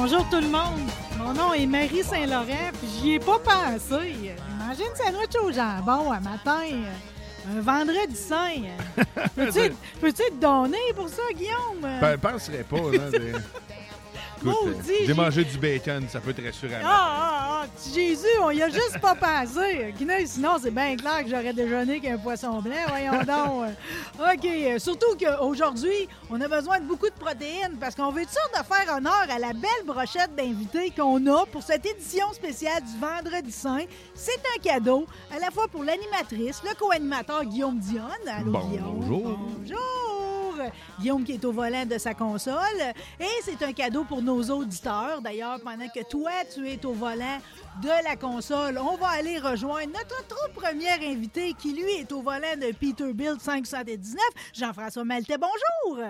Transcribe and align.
Bonjour 0.00 0.24
tout 0.30 0.40
le 0.40 0.46
monde. 0.46 0.88
Mon 1.18 1.34
nom 1.34 1.52
est 1.52 1.66
Marie 1.66 2.04
Saint-Laurent, 2.04 2.70
puis 2.78 2.88
j'y 2.88 3.14
ai 3.14 3.18
pas 3.18 3.40
pensé. 3.40 4.14
Manger 4.56 4.84
une 4.84 4.96
sandwich 4.96 5.34
au 5.42 5.50
jambon 5.50 6.12
un 6.12 6.20
matin, 6.20 6.68
un 7.50 7.60
vendredi 7.60 8.14
saint. 8.14 8.62
Peux-tu 9.34 10.22
te 10.22 10.34
donner 10.40 10.78
pour 10.94 11.08
ça, 11.08 11.22
Guillaume? 11.34 11.98
Ben, 12.00 12.16
penserais 12.16 12.62
pas. 12.62 12.76
Là, 12.76 13.10
Écoute, 14.40 14.56
euh, 14.66 14.94
j'ai 15.06 15.14
mangé 15.14 15.44
du 15.44 15.58
bacon, 15.58 16.06
ça 16.08 16.20
peut 16.20 16.32
te 16.32 16.42
rassurer. 16.42 16.76
Ah, 16.76 16.86
ah, 16.86 17.60
ah, 17.62 17.66
petit 17.76 17.92
Jésus, 17.94 18.26
on 18.42 18.50
y 18.50 18.62
a 18.62 18.68
juste 18.68 18.98
pas 19.00 19.14
pensé. 19.14 19.94
Sinon, 20.26 20.56
c'est 20.62 20.70
bien 20.70 20.96
clair 20.96 21.24
que 21.24 21.30
j'aurais 21.30 21.52
déjeuné 21.52 22.00
qu'un 22.00 22.18
poisson 22.18 22.60
blanc. 22.60 22.74
Voyons 22.88 23.22
donc. 23.24 23.70
OK. 24.20 24.44
euh, 24.44 24.78
Surtout 24.78 25.16
qu'aujourd'hui, 25.18 26.08
on 26.30 26.40
a 26.40 26.48
besoin 26.48 26.80
de 26.80 26.84
beaucoup 26.86 27.08
de 27.08 27.14
protéines 27.18 27.76
parce 27.80 27.94
qu'on 27.94 28.10
veut 28.10 28.22
être 28.22 28.32
sûr 28.32 28.40
de 28.58 28.64
faire 28.64 28.96
honneur 28.96 29.26
à 29.28 29.38
la 29.38 29.52
belle 29.52 29.84
brochette 29.86 30.34
d'invités 30.36 30.90
qu'on 30.96 31.24
a 31.26 31.44
pour 31.46 31.62
cette 31.62 31.84
édition 31.86 32.32
spéciale 32.32 32.82
du 32.82 32.98
Vendredi 33.00 33.52
Saint. 33.52 33.84
C'est 34.14 34.40
un 34.56 34.60
cadeau 34.62 35.06
à 35.34 35.38
la 35.38 35.50
fois 35.50 35.66
pour 35.68 35.82
l'animatrice, 35.84 36.62
le 36.64 36.74
co-animateur 36.78 37.44
Guillaume 37.44 37.78
Dionne. 37.78 38.04
Allô, 38.28 38.52
Guillaume. 38.58 39.00
Bonjour. 39.00 39.38
Bonjour. 39.58 40.07
Guillaume 41.00 41.24
qui 41.24 41.32
est 41.32 41.44
au 41.44 41.52
volant 41.52 41.86
de 41.86 41.98
sa 41.98 42.14
console. 42.14 42.80
Et 43.20 43.42
c'est 43.42 43.62
un 43.62 43.72
cadeau 43.72 44.04
pour 44.04 44.22
nos 44.22 44.42
auditeurs. 44.42 45.20
D'ailleurs, 45.22 45.60
pendant 45.60 45.88
que 45.88 46.08
toi, 46.08 46.30
tu 46.52 46.68
es 46.68 46.84
au 46.84 46.92
volant 46.92 47.38
de 47.82 48.04
la 48.04 48.16
console, 48.16 48.78
on 48.78 48.96
va 48.96 49.08
aller 49.08 49.38
rejoindre 49.38 49.92
notre 49.92 50.26
tout 50.26 50.52
premier 50.54 50.90
invité 50.90 51.54
qui, 51.54 51.72
lui, 51.72 51.92
est 52.00 52.12
au 52.12 52.22
volant 52.22 52.56
de 52.56 52.72
Peterbilt 52.72 53.40
579, 53.40 54.20
Jean-François 54.52 55.04
Maltais. 55.04 55.38
Bonjour! 55.38 56.04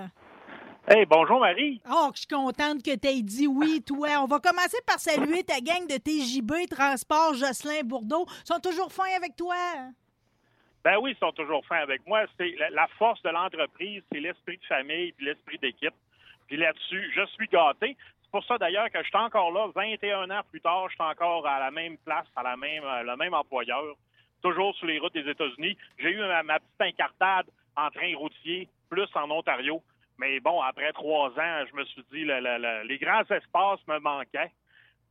Hey, 0.91 1.05
bonjour 1.05 1.39
Marie. 1.39 1.83
Oh, 1.91 2.09
je 2.15 2.21
suis 2.21 2.27
contente 2.27 2.83
que 2.83 2.97
tu 2.97 3.09
aies 3.09 3.21
dit 3.21 3.47
oui, 3.47 3.83
toi. 3.83 4.09
On 4.23 4.27
va 4.27 4.39
commencer 4.39 4.79
par 4.87 4.99
saluer 4.99 5.45
ta 5.45 5.61
gang 5.61 5.87
de 5.87 5.99
TJB 5.99 6.67
Transport 6.71 7.35
Jocelyn 7.35 7.83
Bourdeau. 7.85 8.25
Ils 8.27 8.55
sont 8.55 8.61
toujours 8.61 8.91
fins 8.91 9.15
avec 9.15 9.37
toi. 9.37 9.55
Ben 10.85 10.97
oui, 11.01 11.13
ils 11.13 11.19
sont 11.19 11.33
toujours 11.33 11.65
fins 11.67 11.81
avec 11.81 12.07
moi. 12.07 12.25
C'est 12.37 12.55
la, 12.71 12.87
force 12.99 13.23
de 13.23 13.31
l'entreprise, 13.31 14.03
c'est 14.11 14.21
l'esprit 14.21 14.57
de 14.59 14.65
famille 14.65 15.13
puis 15.13 15.27
l'esprit 15.27 15.59
d'équipe. 15.59 15.95
Puis 16.47 16.57
là-dessus, 16.57 17.13
je 17.15 17.27
suis 17.27 17.49
gâté. 17.49 17.97
C'est 18.23 18.31
pour 18.31 18.45
ça 18.45 18.59
d'ailleurs 18.59 18.91
que 18.91 19.03
je 19.03 19.09
suis 19.09 19.17
encore 19.17 19.51
là, 19.53 19.69
21 19.75 20.31
ans 20.31 20.43
plus 20.51 20.61
tard, 20.61 20.89
je 20.89 20.95
suis 20.95 21.03
encore 21.03 21.47
à 21.47 21.59
la 21.59 21.71
même 21.71 21.97
place, 21.99 22.27
à 22.37 22.43
la 22.43 22.57
même, 22.57 22.85
euh, 22.85 23.03
le 23.03 23.17
même 23.17 23.35
employeur, 23.35 23.83
toujours 24.43 24.75
sur 24.77 24.87
les 24.87 24.99
routes 24.99 25.15
des 25.15 25.29
États-Unis. 25.29 25.77
J'ai 25.99 26.11
eu 26.11 26.19
ma, 26.19 26.59
petite 26.59 26.81
incartade 26.81 27.47
en 27.77 27.91
train 27.91 28.15
routier, 28.17 28.69
plus 28.91 29.09
en 29.15 29.31
Ontario. 29.31 29.83
Mais 30.19 30.41
bon, 30.41 30.61
après 30.61 30.93
trois 30.93 31.31
ans, 31.31 31.65
je 31.71 31.77
me 31.77 31.85
suis 31.87 32.05
dit, 32.13 32.25
le- 32.25 32.87
les 32.87 32.99
grands 32.99 33.23
espaces 33.23 33.81
me 33.87 33.99
manquaient. 33.99 34.51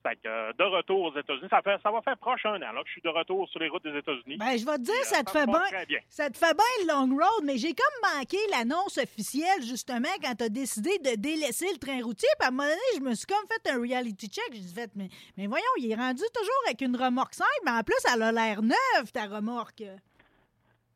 Fait 0.07 0.16
que 0.16 0.28
euh, 0.28 0.53
de 0.57 0.63
retour 0.63 1.01
aux 1.01 1.19
États-Unis, 1.19 1.47
ça, 1.50 1.62
fait, 1.62 1.78
ça 1.84 1.91
va 1.91 2.01
faire 2.01 2.18
proche 2.18 2.45
un 2.45 2.56
an 2.56 2.72
là, 2.72 2.81
que 2.81 2.88
je 2.88 2.94
suis 2.94 3.01
de 3.01 3.09
retour 3.09 3.47
sur 3.50 3.59
les 3.59 3.68
routes 3.68 3.84
des 3.84 3.97
États-Unis. 3.97 4.38
Ben, 4.38 4.57
je 4.57 4.66
vais 4.66 4.78
te 4.78 4.84
dire, 4.84 5.03
ça 5.03 5.19
euh, 5.19 5.23
te 5.23 5.31
se 5.31 5.38
fait 5.38 5.45
bien. 5.85 6.00
Ça 6.07 6.29
te 6.29 6.38
fait 6.38 6.53
bien 6.53 6.73
le 6.84 6.88
long 6.94 7.16
road, 7.16 7.44
mais 7.44 7.57
j'ai 7.57 7.73
comme 7.73 8.16
manqué 8.16 8.38
l'annonce 8.51 8.97
officielle, 8.97 9.62
justement, 9.63 10.07
quand 10.23 10.34
tu 10.35 10.46
as 10.46 10.50
décidé 10.50 10.97
de 11.00 11.16
délaisser 11.19 11.67
le 11.73 11.78
train 11.78 12.01
routier. 12.01 12.29
Puis 12.40 12.46
à 12.46 12.47
un 12.47 12.51
moment 12.51 12.69
donné, 12.69 12.90
je 12.96 13.01
me 13.01 13.13
suis 13.16 13.25
comme 13.25 13.46
fait 13.51 13.69
un 13.69 13.81
reality 13.81 14.28
check. 14.28 14.50
J'ai 14.53 14.81
fait, 14.81 14.91
mais, 14.96 15.09
mais 15.35 15.47
voyons, 15.47 15.66
il 15.78 15.91
est 15.91 15.96
rendu 15.96 16.23
toujours 16.34 16.62
avec 16.67 16.79
une 16.81 16.96
remorque 16.96 17.34
simple, 17.34 17.50
mais 17.66 17.72
en 17.72 17.84
plus, 17.84 18.00
elle 18.13 18.22
a 18.22 18.31
l'air 18.31 18.62
neuve, 18.62 19.12
ta 19.12 19.25
remorque. 19.25 19.84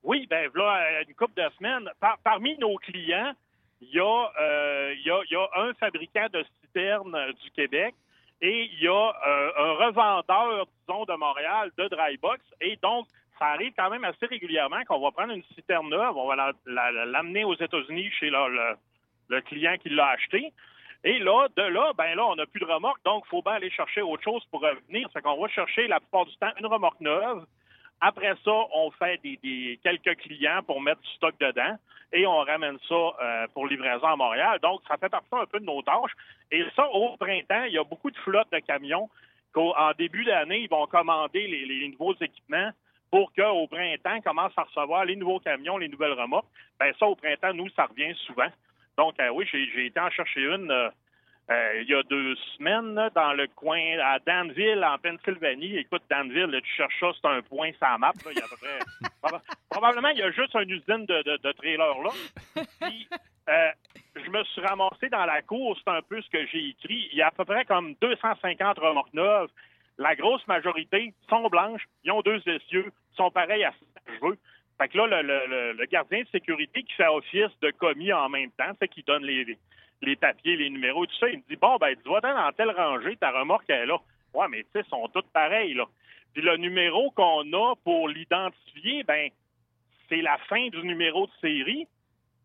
Oui, 0.04 0.26
ben 0.28 0.50
voilà 0.54 1.02
une 1.02 1.14
couple 1.16 1.34
de 1.36 1.50
semaines. 1.58 1.90
Par- 2.00 2.18
parmi 2.24 2.58
nos 2.58 2.78
clients, 2.78 3.34
il 3.82 3.90
y, 3.90 4.00
a, 4.00 4.32
euh, 4.42 4.94
il 4.96 5.06
y, 5.06 5.12
a, 5.12 5.22
il 5.30 5.34
y 5.34 5.36
a 5.36 5.48
un 5.58 5.74
fabricant 5.74 6.28
de 6.32 6.46
citernes 6.62 7.14
euh, 7.14 7.34
du 7.34 7.52
Québec 7.52 7.94
et 8.42 8.70
il 8.74 8.80
y 8.84 8.88
a 8.88 8.92
euh, 9.28 9.52
un 9.58 9.72
revendeur, 9.86 10.66
disons, 10.88 11.06
de 11.06 11.14
Montréal 11.14 11.72
de 11.78 11.88
Drybox. 11.88 12.42
Et 12.60 12.78
donc, 12.82 13.06
ça 13.38 13.48
arrive 13.48 13.74
quand 13.78 13.90
même 13.90 14.04
assez 14.04 14.26
régulièrement 14.26 14.84
qu'on 14.88 15.00
va 15.00 15.12
prendre 15.12 15.34
une 15.34 15.44
citerne 15.56 15.90
neuve, 15.90 16.16
on 16.18 16.28
va 16.28 16.36
la- 16.36 16.52
la- 16.66 17.06
l'amener 17.06 17.44
aux 17.44 17.56
États-Unis 17.56 18.10
chez 18.20 18.30
le, 18.30 19.42
client 19.42 19.76
qui 19.82 19.90
l'a 19.90 20.10
acheté. 20.10 20.52
Et 21.04 21.18
là, 21.20 21.48
de 21.56 21.64
là, 21.64 21.94
ben 21.98 22.14
là, 22.16 22.26
on 22.28 22.36
n'a 22.36 22.46
plus 22.46 22.60
de 22.60 22.66
remorque, 22.66 23.04
donc 23.06 23.24
il 23.26 23.30
faut 23.30 23.42
bien 23.42 23.54
aller 23.54 23.72
chercher 23.72 24.02
autre 24.02 24.24
chose 24.24 24.44
pour 24.52 24.62
revenir. 24.62 25.08
C'est 25.14 25.22
qu'on 25.22 25.42
va 25.42 25.48
chercher 25.48 25.88
la 25.88 26.00
plupart 26.00 26.26
du 26.26 26.36
temps 26.38 26.52
une 26.60 26.68
remorque 26.68 27.00
neuve. 27.00 27.46
Après 28.02 28.36
ça, 28.44 28.52
on 28.74 28.92
fait 28.92 29.20
des- 29.24 29.80
quelques 29.84 30.16
clients 30.20 30.62
pour 30.64 30.82
mettre 30.82 31.02
du 31.02 31.10
stock 31.12 31.34
dedans 31.40 31.76
et 32.14 32.26
on 32.26 32.40
ramène 32.40 32.78
ça 32.88 32.96
euh, 32.96 33.48
pour 33.54 33.68
livraison 33.68 34.08
à 34.08 34.16
Montréal. 34.16 34.60
Donc, 34.62 34.82
ça 34.88 34.98
fait 34.98 35.10
partie 35.10 35.28
un 35.32 35.46
peu 35.46 35.60
de 35.60 35.66
nos 35.66 35.82
tâches. 35.82 36.12
Et 36.52 36.64
ça, 36.76 36.88
au 36.90 37.16
printemps, 37.18 37.64
il 37.64 37.74
y 37.74 37.78
a 37.78 37.84
beaucoup 37.84 38.12
de 38.12 38.18
flottes 38.18 38.52
de 38.52 38.60
camions 38.60 39.10
qu'en 39.54 39.72
en 39.72 39.92
début 39.98 40.24
d'année, 40.26 40.60
ils 40.60 40.70
vont 40.70 40.88
commander 40.88 41.48
les, 41.48 41.88
nouveaux 41.90 42.16
équipements 42.16 42.72
pour 43.10 43.34
qu'au 43.34 43.68
printemps, 43.68 44.16
ils 44.16 44.24
commencent 44.24 44.58
à 44.58 44.64
recevoir 44.64 45.06
les 45.06 45.16
nouveaux 45.16 45.40
camions, 45.40 45.78
les 45.78 45.90
nouvelles 45.90 46.14
remorques. 46.14 46.48
Ben 46.80 46.94
ça, 46.98 47.08
au 47.08 47.16
printemps, 47.16 47.54
nous, 47.54 47.70
ça 47.70 47.86
revient 47.86 48.16
souvent. 48.26 48.48
Donc, 48.98 49.20
euh, 49.20 49.30
oui, 49.30 49.46
j'ai 49.52 49.86
été 49.86 50.00
en 50.00 50.10
chercher 50.10 50.42
une 50.42 50.72
euh, 50.72 50.90
il 51.50 51.90
y 51.90 51.94
a 51.94 52.02
deux 52.04 52.36
semaines 52.58 53.10
dans 53.14 53.34
le 53.34 53.48
coin 53.48 53.80
à 54.00 54.20
Danville, 54.20 54.84
en 54.86 54.98
Pennsylvanie. 54.98 55.78
Écoute, 55.78 56.04
Danville, 56.10 56.46
là, 56.46 56.62
tu 56.62 56.70
cherches 56.76 56.98
ça, 57.00 57.12
c'est 57.22 57.28
un 57.28 57.42
point 57.42 57.72
sans 57.80 57.98
map. 58.00 58.14
Il 58.32 58.38
y 58.38 58.42
a 58.42 58.46
à 58.46 58.48
peu 58.48 58.56
près... 58.58 58.80
proba- 59.24 59.42
Probablement, 59.70 60.10
il 60.10 60.20
y 60.20 60.24
a 60.24 60.32
juste 60.32 60.54
une 60.56 60.70
usine 60.70 61.06
de, 61.06 61.52
trailers 61.54 62.02
là. 62.02 62.10
Puis, 62.82 63.08
euh, 63.50 63.70
je 64.16 64.30
me 64.30 64.44
suis 64.46 64.62
ramassé 64.62 65.10
dans 65.10 65.26
la 65.26 65.42
course, 65.42 65.80
c'est 65.84 65.92
un 65.92 66.02
peu 66.02 66.22
ce 66.22 66.30
que 66.30 66.46
j'ai 66.48 66.70
écrit. 66.70 67.10
Il 67.12 67.18
y 67.18 67.22
a 67.22 67.28
à 67.28 67.32
peu 67.32 67.44
près 67.46 67.66
comme 67.66 67.96
250 68.02 68.80
remorques 68.80 69.14
neuves. 69.14 69.50
La 69.98 70.16
grosse 70.16 70.46
majorité 70.48 71.14
sont 71.30 71.48
blanches, 71.50 71.84
ils 72.04 72.12
ont 72.12 72.22
deux 72.22 72.42
essieux, 72.48 72.92
sont 73.16 73.30
pareils 73.30 73.64
à 73.66 73.74
ce 73.74 74.14
cheveux. 74.16 74.38
Fait 74.80 74.88
que 74.88 74.98
là, 74.98 75.22
le- 75.22 75.74
le 75.74 75.86
gardien 75.86 76.22
de 76.22 76.28
sécurité 76.30 76.82
qui 76.84 76.94
fait 76.94 77.08
office 77.08 77.52
de 77.62 77.72
commis 77.72 78.12
en 78.14 78.30
même 78.30 78.52
temps, 78.52 78.72
c'est 78.80 78.88
qui 78.88 79.04
donne 79.04 79.24
les, 79.24 79.58
les 80.02 80.16
papiers, 80.16 80.56
les 80.58 80.70
numéros, 80.70 81.06
tout 81.06 81.16
ça, 81.20 81.30
il 81.30 81.38
me 81.38 81.44
dit 81.50 81.56
Bon, 81.56 81.78
ben, 81.78 81.96
tu 81.96 82.10
vas 82.10 82.22
dans 82.22 82.52
telle 82.54 82.72
rangée, 82.72 83.16
ta 83.18 83.32
remorque 83.32 83.70
est 83.70 83.86
là. 83.86 83.98
Ouais, 84.34 84.48
mais 84.50 84.64
tu 84.64 84.70
sais, 84.74 84.84
sont 84.90 85.08
toutes 85.14 85.30
pareilles, 85.32 85.74
là. 85.74 85.86
Puis 86.34 86.42
le 86.42 86.58
numéro 86.58 87.12
qu'on 87.12 87.52
a 87.54 87.76
pour 87.84 88.08
l'identifier, 88.08 89.04
ben, 89.04 89.30
c'est 90.08 90.22
la 90.22 90.38
fin 90.50 90.68
du 90.70 90.82
numéro 90.84 91.28
de 91.28 91.32
série. 91.42 91.88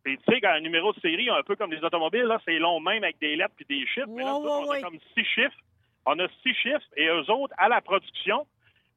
Puis 0.05 0.19
tu 0.19 0.25
sais, 0.33 0.41
quand 0.41 0.51
un 0.51 0.61
numéro 0.61 0.93
de 0.93 1.01
série, 1.01 1.31
un 1.31 1.43
peu 1.43 1.57
comme 1.57 1.73
les 1.73 1.83
automobiles, 1.83 2.25
là, 2.25 2.41
c'est 2.45 2.59
long 2.59 2.81
même 2.81 3.03
avec 3.05 3.19
des 3.21 3.37
lettres 3.37 3.55
puis 3.57 3.67
des 3.69 3.87
chiffres. 3.87 4.09
mais 4.09 4.23
là, 4.25 4.37
Ouais, 4.39 4.47
ouais, 4.47 4.67
on 4.69 4.71
a 4.71 4.81
comme 4.81 4.99
six 5.17 5.25
chiffres. 5.25 5.59
On 6.05 6.19
a 6.19 6.29
six 6.43 6.55
chiffres 6.55 6.87
et 6.97 7.07
eux 7.07 7.29
autres, 7.31 7.55
à 7.59 7.69
la 7.69 7.81
production, 7.81 8.47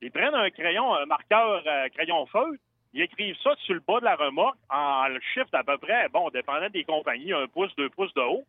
ils 0.01 0.11
prennent 0.11 0.35
un 0.35 0.49
crayon, 0.51 0.93
un 0.93 1.05
marqueur 1.05 1.63
euh, 1.65 1.89
crayon 1.89 2.25
feutre, 2.27 2.61
ils 2.93 3.01
écrivent 3.01 3.37
ça 3.43 3.51
sur 3.65 3.73
le 3.73 3.81
bas 3.81 3.99
de 3.99 4.05
la 4.05 4.15
remorque 4.15 4.57
en 4.69 5.07
le 5.07 5.19
chiffre 5.33 5.49
d'à 5.51 5.63
peu 5.63 5.77
près, 5.77 6.09
bon, 6.09 6.29
dépendant 6.29 6.69
des 6.69 6.83
compagnies, 6.83 7.33
un 7.33 7.47
pouce, 7.47 7.75
deux 7.75 7.89
pouces 7.89 8.13
de 8.13 8.21
haut. 8.21 8.45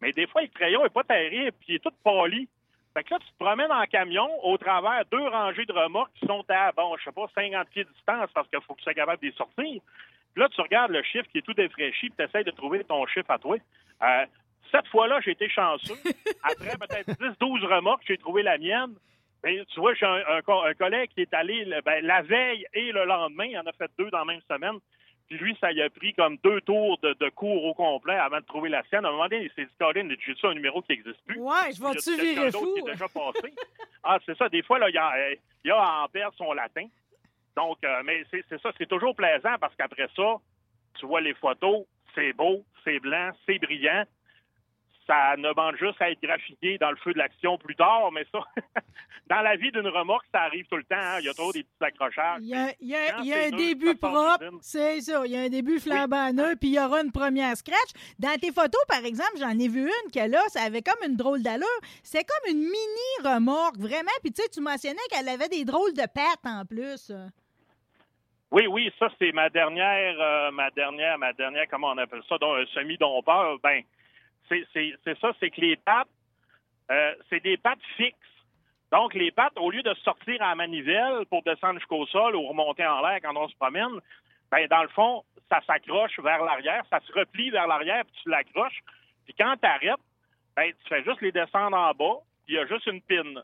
Mais 0.00 0.12
des 0.12 0.26
fois, 0.26 0.42
le 0.42 0.48
crayon 0.48 0.82
n'est 0.82 0.90
pas 0.90 1.04
terrible, 1.04 1.52
puis 1.60 1.68
il 1.68 1.74
est 1.76 1.78
tout 1.78 1.92
poli. 2.02 2.48
Fait 2.92 3.04
que 3.04 3.14
là, 3.14 3.20
tu 3.20 3.32
te 3.32 3.38
promènes 3.38 3.72
en 3.72 3.84
camion 3.84 4.28
au 4.44 4.58
travers 4.58 5.04
deux 5.10 5.26
rangées 5.28 5.64
de 5.64 5.72
remorques 5.72 6.12
qui 6.14 6.26
sont 6.26 6.44
à, 6.50 6.72
bon, 6.72 6.94
je 6.98 7.04
sais 7.04 7.12
pas, 7.12 7.26
50 7.34 7.68
pieds 7.70 7.84
de 7.84 7.88
distance 7.90 8.28
parce 8.34 8.48
qu'il 8.48 8.60
faut 8.60 8.74
que 8.74 8.80
tu 8.80 8.84
sois 8.84 8.94
capable 8.94 9.22
de 9.22 9.28
les 9.28 9.32
sortir. 9.32 9.80
Puis 10.34 10.42
là, 10.42 10.48
tu 10.48 10.60
regardes 10.60 10.90
le 10.90 11.02
chiffre 11.02 11.28
qui 11.30 11.38
est 11.38 11.42
tout 11.42 11.54
défraîchi, 11.54 12.10
puis 12.10 12.16
tu 12.18 12.24
essaies 12.24 12.44
de 12.44 12.50
trouver 12.50 12.84
ton 12.84 13.06
chiffre 13.06 13.30
à 13.30 13.38
toi. 13.38 13.56
Euh, 14.02 14.26
cette 14.70 14.88
fois-là, 14.88 15.20
j'ai 15.24 15.32
été 15.32 15.48
chanceux. 15.48 15.94
Après 16.42 16.76
peut-être 16.76 17.10
10-12 17.12 17.64
remorques, 17.66 18.02
j'ai 18.06 18.18
trouvé 18.18 18.42
la 18.42 18.58
mienne. 18.58 18.94
Ben, 19.42 19.64
tu 19.66 19.80
vois, 19.80 19.94
j'ai 19.94 20.06
un, 20.06 20.22
un, 20.28 20.40
un, 20.46 20.74
collègue 20.74 21.10
qui 21.14 21.22
est 21.22 21.34
allé 21.34 21.64
ben, 21.84 22.04
la 22.04 22.22
veille 22.22 22.64
et 22.74 22.92
le 22.92 23.04
lendemain, 23.04 23.46
il 23.46 23.58
en 23.58 23.66
a 23.66 23.72
fait 23.72 23.90
deux 23.98 24.08
dans 24.10 24.18
la 24.20 24.24
même 24.24 24.40
semaine. 24.48 24.78
Puis 25.28 25.38
lui, 25.38 25.56
ça 25.60 25.72
y 25.72 25.82
a 25.82 25.90
pris 25.90 26.12
comme 26.14 26.36
deux 26.44 26.60
tours 26.60 26.98
de, 26.98 27.14
de 27.14 27.28
cours 27.30 27.64
au 27.64 27.74
complet 27.74 28.14
avant 28.16 28.38
de 28.38 28.44
trouver 28.44 28.68
la 28.68 28.82
sienne. 28.84 29.04
À 29.04 29.08
un 29.08 29.12
moment 29.12 29.28
donné, 29.28 29.44
il 29.44 29.50
s'est 29.52 29.64
dit, 29.64 29.76
Colin, 29.78 30.08
j'ai 30.18 30.34
un 30.46 30.54
numéro 30.54 30.82
qui 30.82 30.92
n'existe 30.92 31.24
plus. 31.26 31.40
Ouais, 31.40 31.72
je 31.74 31.82
vais-tu 31.82 32.20
virer 32.20 32.52
fou? 32.52 32.74
Qui 32.74 32.80
est 32.80 32.92
déjà 32.92 33.08
passé. 33.08 33.54
ah, 34.04 34.18
c'est 34.26 34.36
ça. 34.36 34.48
Des 34.48 34.62
fois, 34.62 34.78
là, 34.78 34.88
il 34.90 34.94
y 34.94 34.98
a, 34.98 35.32
il 35.64 35.68
y 35.68 35.70
a 35.70 36.02
en 36.02 36.08
perdre 36.08 36.36
son 36.36 36.52
latin. 36.52 36.86
Donc, 37.56 37.78
euh, 37.84 38.02
mais 38.04 38.24
c'est 38.30 38.60
ça, 38.60 38.70
c'est 38.78 38.88
toujours 38.88 39.14
plaisant 39.14 39.56
parce 39.60 39.74
qu'après 39.74 40.08
ça, 40.16 40.36
tu 40.98 41.06
vois 41.06 41.20
les 41.20 41.34
photos, 41.34 41.84
c'est 42.14 42.32
beau, 42.32 42.64
c'est 42.84 43.00
blanc, 43.00 43.30
c'est 43.46 43.58
brillant 43.58 44.04
ça 45.06 45.34
ne 45.36 45.48
demande 45.48 45.76
juste 45.76 46.00
à 46.00 46.10
être 46.10 46.22
graphiqué 46.22 46.78
dans 46.78 46.90
le 46.90 46.96
feu 46.96 47.12
de 47.12 47.18
l'action 47.18 47.58
plus 47.58 47.74
tard, 47.74 48.10
mais 48.12 48.24
ça, 48.32 48.40
dans 49.28 49.40
la 49.40 49.56
vie 49.56 49.72
d'une 49.72 49.88
remorque, 49.88 50.24
ça 50.32 50.42
arrive 50.42 50.66
tout 50.66 50.76
le 50.76 50.84
temps. 50.84 50.96
Hein. 50.96 51.18
Il 51.20 51.26
y 51.26 51.28
a 51.28 51.34
toujours 51.34 51.52
des 51.52 51.64
petits 51.64 51.84
accrochages. 51.84 52.38
Il 52.40 52.48
y 52.48 52.54
a, 52.54 52.72
il 52.80 52.88
y 52.88 52.94
a, 52.94 53.18
il 53.20 53.26
y 53.26 53.34
a 53.34 53.46
un 53.46 53.50
début 53.50 53.96
propre, 53.96 54.44
c'est 54.60 55.00
ça. 55.00 55.22
Il 55.24 55.32
y 55.32 55.36
a 55.36 55.40
un 55.40 55.48
début 55.48 55.80
flambant 55.80 56.32
neuf, 56.32 56.56
puis 56.60 56.70
il 56.70 56.74
y 56.74 56.80
aura 56.80 57.02
une 57.02 57.12
première 57.12 57.56
scratch. 57.56 57.92
Dans 58.18 58.38
tes 58.40 58.52
photos, 58.52 58.82
par 58.88 59.04
exemple, 59.04 59.38
j'en 59.38 59.58
ai 59.58 59.68
vu 59.68 59.82
une 59.82 60.10
que 60.12 60.30
là, 60.30 60.40
ça 60.48 60.62
avait 60.62 60.82
comme 60.82 61.08
une 61.08 61.16
drôle 61.16 61.42
d'allure. 61.42 61.66
C'est 62.02 62.24
comme 62.24 62.54
une 62.54 62.62
mini 62.62 63.12
remorque, 63.24 63.78
vraiment. 63.78 64.10
Puis 64.22 64.32
tu 64.32 64.42
sais, 64.42 64.48
tu 64.48 64.60
mentionnais 64.60 64.96
qu'elle 65.10 65.28
avait 65.28 65.48
des 65.48 65.64
drôles 65.64 65.94
de 65.94 66.06
pattes 66.14 66.44
en 66.44 66.64
plus. 66.64 67.12
Oui, 68.52 68.66
oui, 68.66 68.92
ça 68.98 69.08
c'est 69.18 69.32
ma 69.32 69.48
dernière, 69.48 70.14
euh, 70.20 70.50
ma 70.50 70.70
dernière, 70.70 71.18
ma 71.18 71.32
dernière, 71.32 71.66
comment 71.70 71.88
on 71.92 71.96
appelle 71.96 72.20
ça, 72.28 72.36
donc 72.36 72.58
un 72.58 72.66
semi-dompeur. 72.74 73.58
Ben, 73.62 73.80
c'est 74.72 75.18
ça, 75.20 75.32
c'est 75.40 75.50
que 75.50 75.60
les 75.60 75.76
pattes, 75.76 76.08
euh, 76.90 77.14
c'est 77.30 77.42
des 77.42 77.56
pattes 77.56 77.82
fixes. 77.96 78.18
Donc, 78.90 79.14
les 79.14 79.30
pattes, 79.30 79.56
au 79.56 79.70
lieu 79.70 79.82
de 79.82 79.94
sortir 80.04 80.42
à 80.42 80.54
manivelle 80.54 81.24
pour 81.30 81.42
descendre 81.42 81.78
jusqu'au 81.78 82.06
sol 82.06 82.36
ou 82.36 82.46
remonter 82.46 82.86
en 82.86 83.00
l'air 83.00 83.20
quand 83.22 83.34
on 83.36 83.48
se 83.48 83.56
promène, 83.56 84.00
ben, 84.50 84.66
dans 84.68 84.82
le 84.82 84.88
fond, 84.88 85.24
ça 85.48 85.60
s'accroche 85.66 86.18
vers 86.20 86.42
l'arrière, 86.42 86.82
ça 86.90 87.00
se 87.00 87.12
replie 87.12 87.50
vers 87.50 87.66
l'arrière, 87.66 88.04
puis 88.04 88.22
tu 88.22 88.28
l'accroches. 88.28 88.80
Puis 89.24 89.34
quand 89.38 89.54
tu 89.56 89.66
arrêtes, 89.66 90.00
ben, 90.54 90.70
tu 90.70 90.88
fais 90.88 91.02
juste 91.04 91.22
les 91.22 91.32
descendre 91.32 91.76
en 91.76 91.92
bas, 91.92 92.20
puis 92.44 92.54
il 92.54 92.54
y 92.56 92.58
a 92.58 92.66
juste 92.66 92.86
une 92.86 93.00
pine. 93.00 93.42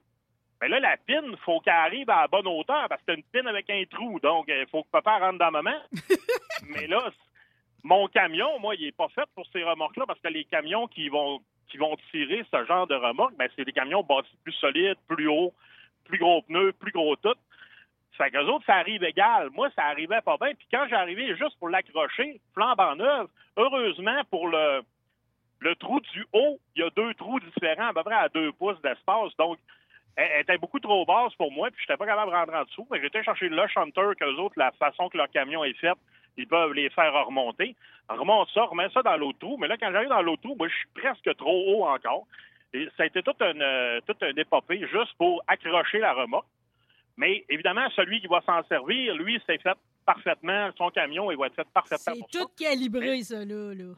Mais 0.60 0.68
là, 0.68 0.80
la 0.80 0.96
pine, 0.96 1.30
il 1.30 1.36
faut 1.38 1.60
qu'elle 1.60 1.72
arrive 1.72 2.10
à 2.10 2.22
la 2.22 2.26
bonne 2.26 2.46
hauteur 2.46 2.88
parce 2.88 3.00
que 3.02 3.12
c'est 3.12 3.14
une 3.14 3.22
pine 3.22 3.46
avec 3.46 3.70
un 3.70 3.84
trou. 3.84 4.18
Donc, 4.20 4.46
il 4.48 4.66
faut 4.70 4.82
que 4.82 4.90
papa 4.90 5.18
rentre 5.18 5.38
dans 5.38 5.46
le 5.46 5.52
moment. 5.52 5.80
Mais 6.68 6.86
là, 6.86 7.10
mon 7.84 8.06
camion, 8.08 8.58
moi, 8.58 8.74
il 8.74 8.86
n'est 8.86 8.92
pas 8.92 9.08
fait 9.08 9.28
pour 9.34 9.46
ces 9.52 9.62
remorques-là 9.62 10.04
parce 10.06 10.20
que 10.20 10.28
les 10.28 10.44
camions 10.44 10.86
qui 10.88 11.08
vont 11.08 11.40
qui 11.68 11.76
vont 11.76 11.96
tirer 12.10 12.44
ce 12.50 12.64
genre 12.64 12.86
de 12.86 12.94
remorques, 12.94 13.36
ben, 13.36 13.48
c'est 13.54 13.64
des 13.64 13.72
camions 13.72 14.02
bâtis 14.02 14.36
plus 14.42 14.54
solides, 14.54 14.96
plus 15.06 15.28
hauts, 15.28 15.52
plus 16.04 16.18
gros 16.18 16.40
pneus, 16.42 16.72
plus 16.72 16.92
gros 16.92 17.14
tout. 17.16 17.34
Fait 18.12 18.30
qu'eux 18.30 18.46
autres, 18.46 18.64
ça 18.64 18.76
arrive 18.76 19.04
égal. 19.04 19.50
Moi, 19.52 19.68
ça 19.76 19.84
arrivait 19.84 20.22
pas 20.22 20.36
bien. 20.40 20.54
Puis 20.54 20.66
quand 20.70 20.86
j'arrivais 20.88 21.36
juste 21.36 21.58
pour 21.58 21.68
l'accrocher, 21.68 22.40
flambe 22.54 22.80
en 22.80 22.96
heureusement, 23.56 24.22
pour 24.30 24.48
le, 24.48 24.82
le 25.60 25.74
trou 25.76 26.00
du 26.00 26.26
haut, 26.32 26.58
il 26.74 26.80
y 26.80 26.84
a 26.84 26.90
deux 26.90 27.14
trous 27.14 27.38
différents, 27.40 27.88
à 27.88 27.94
peu 27.94 28.02
près 28.02 28.14
à 28.14 28.28
deux 28.28 28.50
pouces 28.52 28.80
d'espace. 28.82 29.36
Donc, 29.38 29.58
elle, 30.16 30.40
était 30.40 30.58
beaucoup 30.58 30.80
trop 30.80 31.04
basse 31.04 31.34
pour 31.34 31.52
moi, 31.52 31.70
puis 31.70 31.84
je 31.86 31.92
n'étais 31.92 31.96
pas 31.96 32.06
capable 32.06 32.32
de 32.32 32.36
rentrer 32.36 32.56
en 32.56 32.64
dessous. 32.64 32.88
J'étais 33.00 33.22
chercher 33.22 33.48
le 33.48 33.68
chanteur 33.68 34.16
qu'eux 34.16 34.36
autres, 34.36 34.54
la 34.56 34.72
façon 34.72 35.08
que 35.08 35.16
leur 35.16 35.30
camion 35.30 35.62
est 35.62 35.78
fait, 35.78 35.94
ils 36.38 36.46
peuvent 36.46 36.72
les 36.72 36.88
faire 36.90 37.12
remonter. 37.26 37.74
Remonte 38.08 38.48
ça, 38.54 38.62
remet 38.62 38.88
ça 38.94 39.02
dans 39.02 39.16
l'autre 39.16 39.38
trou. 39.40 39.56
Mais 39.58 39.68
là, 39.68 39.76
quand 39.76 39.92
j'arrive 39.92 40.08
dans 40.08 40.22
l'autre 40.22 40.42
trou, 40.42 40.54
moi, 40.56 40.68
je 40.68 40.74
suis 40.74 40.88
presque 40.94 41.36
trop 41.36 41.64
haut 41.68 41.84
encore. 41.86 42.26
Et 42.72 42.86
ça 42.96 43.02
a 43.02 43.06
été 43.06 43.22
toute 43.22 43.40
une, 43.42 43.62
euh, 43.62 44.00
toute 44.06 44.22
une 44.22 44.38
épopée 44.38 44.86
juste 44.90 45.12
pour 45.18 45.42
accrocher 45.46 45.98
la 45.98 46.12
remorque. 46.12 46.46
Mais 47.16 47.44
évidemment, 47.48 47.88
celui 47.96 48.20
qui 48.20 48.28
va 48.28 48.40
s'en 48.46 48.62
servir, 48.68 49.14
lui, 49.14 49.40
c'est 49.46 49.60
fait 49.60 49.76
parfaitement. 50.06 50.70
Son 50.78 50.90
camion, 50.90 51.30
il 51.30 51.36
va 51.36 51.46
être 51.46 51.56
fait 51.56 51.66
parfaitement. 51.74 52.14
C'est 52.30 52.38
tout 52.38 52.48
calibré, 52.56 53.22
ça, 53.22 53.44
là. 53.44 53.74
là. 53.74 53.94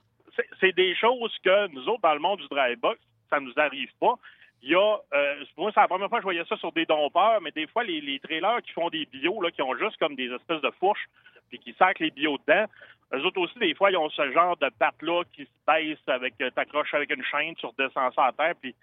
C'est 0.60 0.74
des 0.74 0.94
choses 0.96 1.36
que 1.44 1.68
nous 1.68 1.86
autres, 1.88 2.00
dans 2.02 2.14
le 2.14 2.20
monde 2.20 2.40
du 2.40 2.48
dry 2.48 2.76
box, 2.76 2.98
ça 3.28 3.38
nous 3.38 3.52
arrive 3.56 3.90
pas. 4.00 4.14
Il 4.62 4.70
y 4.70 4.74
a, 4.74 4.98
euh, 5.14 5.44
moi, 5.56 5.70
c'est 5.74 5.80
la 5.80 5.88
première 5.88 6.08
fois 6.08 6.18
que 6.18 6.22
je 6.22 6.26
voyais 6.26 6.44
ça 6.44 6.56
sur 6.56 6.72
des 6.72 6.84
dompeurs, 6.84 7.40
mais 7.40 7.50
des 7.50 7.66
fois, 7.66 7.82
les, 7.82 8.00
les 8.00 8.18
trailers 8.18 8.60
qui 8.62 8.72
font 8.72 8.90
des 8.90 9.06
bio, 9.06 9.40
là, 9.40 9.50
qui 9.50 9.62
ont 9.62 9.74
juste 9.76 9.96
comme 9.98 10.14
des 10.14 10.30
espèces 10.30 10.60
de 10.60 10.70
fourches, 10.78 11.08
puis 11.48 11.58
qui 11.58 11.74
sacent 11.78 11.98
les 11.98 12.10
bio 12.10 12.38
dedans, 12.38 12.66
eux 13.12 13.24
autres 13.24 13.40
aussi, 13.40 13.58
des 13.58 13.74
fois, 13.74 13.90
ils 13.90 13.96
ont 13.96 14.10
ce 14.10 14.30
genre 14.32 14.56
de 14.58 14.70
patte-là 14.78 15.24
qui 15.32 15.44
se 15.44 15.50
baisse 15.66 15.98
avec, 16.06 16.34
euh, 16.40 16.50
t'accroches 16.50 16.94
avec 16.94 17.10
une 17.10 17.24
chaîne, 17.24 17.54
tu 17.56 17.66
redescends 17.66 18.12
ça 18.12 18.26
à 18.26 18.32
terre, 18.32 18.54
puis 18.60 18.74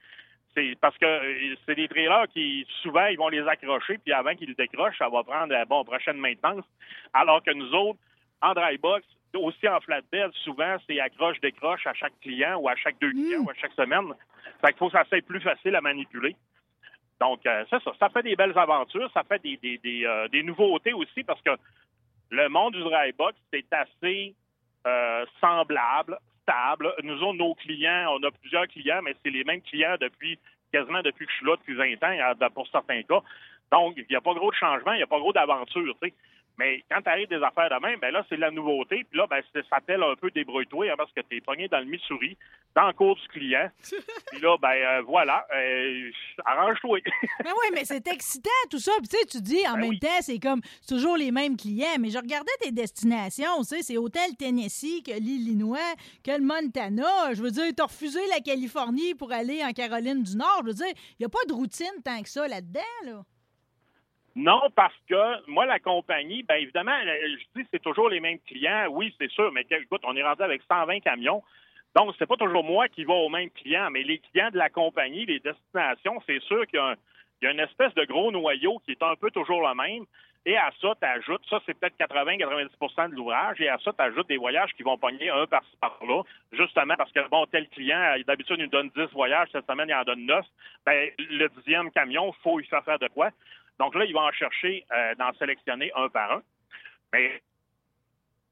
c'est 0.55 0.75
parce 0.81 0.97
que 0.97 1.05
euh, 1.05 1.55
c'est 1.65 1.75
des 1.75 1.87
trailers 1.87 2.27
qui, 2.33 2.65
souvent, 2.81 3.05
ils 3.05 3.17
vont 3.17 3.29
les 3.29 3.47
accrocher, 3.47 3.99
puis 3.99 4.11
avant 4.13 4.35
qu'ils 4.35 4.49
le 4.49 4.55
décrochent, 4.55 4.97
ça 4.97 5.09
va 5.09 5.23
prendre 5.23 5.53
la 5.53 5.65
bon, 5.65 5.83
prochaine 5.83 6.17
maintenance. 6.17 6.65
Alors 7.13 7.43
que 7.43 7.51
nous 7.51 7.71
autres, 7.73 7.99
en 8.41 8.53
dry 8.53 8.77
box, 8.77 9.05
aussi 9.35 9.67
en 9.67 9.79
flatbed, 9.81 10.31
souvent, 10.43 10.77
c'est 10.87 10.99
accroche-décroche 10.99 11.85
à 11.85 11.93
chaque 11.93 12.19
client 12.21 12.57
ou 12.57 12.67
à 12.67 12.75
chaque 12.75 12.99
deux 12.99 13.11
clients 13.11 13.41
ou 13.41 13.49
à 13.49 13.53
chaque 13.53 13.73
semaine. 13.73 14.13
Fait 14.61 14.69
qu'il 14.69 14.77
faut 14.77 14.87
que 14.89 14.97
ça 14.97 15.05
soit 15.05 15.25
plus 15.25 15.41
facile 15.41 15.75
à 15.75 15.81
manipuler. 15.81 16.35
Donc, 17.19 17.45
euh, 17.45 17.65
c'est 17.69 17.81
ça. 17.83 17.91
Ça 17.99 18.09
fait 18.09 18.23
des 18.23 18.35
belles 18.35 18.57
aventures, 18.57 19.09
ça 19.13 19.23
fait 19.23 19.41
des, 19.41 19.57
des 19.57 20.43
nouveautés 20.43 20.93
aussi 20.93 21.23
parce 21.23 21.41
que 21.41 21.51
le 22.29 22.49
monde 22.49 22.73
du 22.73 22.81
dry 22.81 23.11
box, 23.17 23.37
c'est 23.51 23.65
assez 23.71 24.35
euh, 24.85 25.25
semblable, 25.39 26.17
stable. 26.43 26.93
Nous 27.03 27.21
autres, 27.23 27.37
nos 27.37 27.55
clients, 27.55 28.15
on 28.17 28.23
a 28.23 28.31
plusieurs 28.31 28.67
clients, 28.67 29.01
mais 29.03 29.15
c'est 29.23 29.31
les 29.31 29.43
mêmes 29.43 29.61
clients 29.61 29.95
depuis 29.99 30.39
quasiment 30.71 31.01
depuis 31.01 31.25
que 31.25 31.31
je 31.31 31.37
suis 31.37 31.45
là, 31.45 31.55
depuis 31.55 31.75
20 31.75 32.03
ans, 32.03 32.49
pour 32.53 32.67
certains 32.67 33.01
cas. 33.03 33.21
Donc, 33.71 33.95
il 33.97 34.05
n'y 34.09 34.15
a 34.15 34.21
pas 34.21 34.33
gros 34.33 34.51
de 34.51 34.55
changement, 34.55 34.93
il 34.93 34.97
n'y 34.97 35.03
a 35.03 35.07
pas 35.07 35.19
gros 35.19 35.33
d'aventure. 35.33 35.95
Mais 36.57 36.83
quand 36.89 37.01
tu 37.01 37.09
arrives 37.09 37.27
des 37.27 37.43
affaires 37.43 37.69
de 37.69 37.85
même, 37.85 37.99
ben 37.99 38.11
là, 38.11 38.25
c'est 38.29 38.37
la 38.37 38.49
nouveauté. 38.49 39.05
Puis 39.09 39.17
là, 39.17 39.27
ben, 39.27 39.41
ça 39.53 39.59
s'appelle 39.69 40.01
un 40.01 40.15
peu 40.15 40.31
débrouille-toi 40.31 40.89
hein, 40.89 40.95
parce 40.97 41.11
que 41.11 41.21
tu 41.21 41.37
es 41.37 41.41
pogné 41.41 41.67
dans 41.67 41.79
le 41.79 41.85
Missouri, 41.85 42.35
dans 42.75 42.87
le 42.87 42.93
cours 42.93 43.15
du 43.15 43.27
client. 43.27 43.69
Puis 44.31 44.41
là, 44.41 44.57
ben 44.59 44.69
euh, 44.69 45.01
voilà, 45.03 45.45
euh, 45.55 46.11
arrange-toi. 46.45 46.99
mais 47.43 47.51
oui, 47.51 47.67
mais 47.73 47.85
c'est 47.85 48.07
excitant 48.07 48.49
tout 48.71 48.79
ça. 48.79 48.91
Puis 48.97 49.07
tu 49.07 49.17
sais, 49.17 49.25
tu 49.25 49.41
dis 49.41 49.67
en 49.67 49.73
ben 49.73 49.81
même 49.81 49.99
temps, 49.99 50.21
c'est 50.21 50.39
comme 50.39 50.61
c'est 50.81 50.95
toujours 50.95 51.15
les 51.15 51.31
mêmes 51.31 51.57
clients. 51.57 51.97
Mais 51.99 52.09
je 52.09 52.17
regardais 52.17 52.51
tes 52.59 52.71
destinations, 52.71 53.59
tu 53.59 53.65
sais, 53.65 53.81
c'est 53.83 53.97
Hôtel 53.97 54.35
Tennessee, 54.35 55.03
que 55.03 55.11
l'Illinois, 55.11 55.93
que 56.23 56.31
le 56.31 56.43
Montana. 56.43 57.33
Je 57.33 57.43
veux 57.43 57.51
dire, 57.51 57.65
tu 57.75 57.83
as 57.83 57.85
refusé 57.85 58.19
la 58.29 58.39
Californie 58.39 59.13
pour 59.13 59.31
aller 59.31 59.63
en 59.63 59.73
Caroline 59.73 60.23
du 60.23 60.35
Nord. 60.35 60.61
Je 60.63 60.67
veux 60.69 60.73
dire, 60.73 60.87
il 60.87 61.21
n'y 61.21 61.25
a 61.25 61.29
pas 61.29 61.45
de 61.47 61.53
routine 61.53 62.01
tant 62.03 62.21
que 62.23 62.29
ça 62.29 62.47
là-dedans, 62.47 62.81
là. 63.05 63.23
Non, 64.37 64.61
parce 64.75 64.93
que 65.09 65.49
moi, 65.49 65.65
la 65.65 65.79
compagnie, 65.79 66.43
bien 66.43 66.57
évidemment, 66.57 66.91
euh, 66.91 67.37
je 67.39 67.59
dis 67.59 67.67
c'est 67.71 67.81
toujours 67.81 68.07
les 68.07 68.19
mêmes 68.19 68.37
clients. 68.45 68.85
Oui, 68.91 69.11
c'est 69.19 69.31
sûr, 69.31 69.51
mais 69.51 69.65
écoute, 69.71 70.01
on 70.03 70.15
est 70.15 70.21
rendu 70.21 70.43
avec 70.43 70.61
120 70.69 70.99
camions. 70.99 71.41
Donc, 71.95 72.13
c'est 72.19 72.27
pas 72.27 72.35
toujours 72.35 72.63
moi 72.63 72.87
qui 72.87 73.03
vais 73.03 73.13
aux 73.13 73.29
mêmes 73.29 73.49
clients, 73.49 73.89
mais 73.89 74.03
les 74.03 74.19
clients 74.19 74.51
de 74.51 74.57
la 74.59 74.69
compagnie, 74.69 75.25
les 75.25 75.39
destinations, 75.39 76.21
c'est 76.27 76.39
sûr 76.43 76.67
qu'il 76.67 76.79
y, 77.41 77.47
a 77.47 77.51
une 77.51 77.59
espèce 77.59 77.95
de 77.95 78.05
gros 78.05 78.31
noyau 78.31 78.77
qui 78.85 78.91
est 78.91 79.01
un 79.01 79.15
peu 79.15 79.31
toujours 79.31 79.67
le 79.67 79.73
même. 79.73 80.05
Et 80.45 80.55
à 80.55 80.69
ça, 80.79 80.93
tu 81.01 81.07
ajoutes, 81.07 81.41
ça 81.49 81.59
c'est 81.65 81.73
peut-être 81.73 81.97
80-90% 81.97 83.09
de 83.09 83.15
l'ouvrage, 83.15 83.59
et 83.59 83.69
à 83.69 83.79
ça, 83.79 83.91
tu 83.91 84.03
ajoutes 84.03 84.27
des 84.27 84.37
voyages 84.37 84.71
qui 84.77 84.83
vont 84.83 84.99
pogner 84.99 85.31
un 85.31 85.47
par-ci 85.47 85.75
par-là, 85.81 86.21
justement 86.53 86.93
parce 86.95 87.11
que, 87.11 87.27
bon, 87.29 87.47
tel 87.47 87.67
client, 87.69 88.15
d'habitude, 88.27 88.57
il 88.59 88.65
nous 88.65 88.69
donne 88.69 88.91
10 88.95 89.11
voyages, 89.13 89.49
cette 89.51 89.65
semaine, 89.65 89.89
il 89.89 89.95
en 89.95 90.03
donne 90.03 90.27
9. 90.27 90.45
Ben, 90.85 91.09
le 91.17 91.47
dixième 91.57 91.89
camion, 91.91 92.31
il 92.37 92.41
faut 92.43 92.59
y 92.59 92.65
faire 92.65 92.83
faire 92.83 92.99
de 92.99 93.07
quoi? 93.07 93.31
Donc 93.79 93.95
là, 93.95 94.05
ils 94.05 94.13
vont 94.13 94.21
en 94.21 94.31
chercher, 94.31 94.85
euh, 94.91 95.15
d'en 95.15 95.33
sélectionner 95.33 95.91
un 95.95 96.09
par 96.09 96.31
un. 96.31 96.43
Mais 97.13 97.41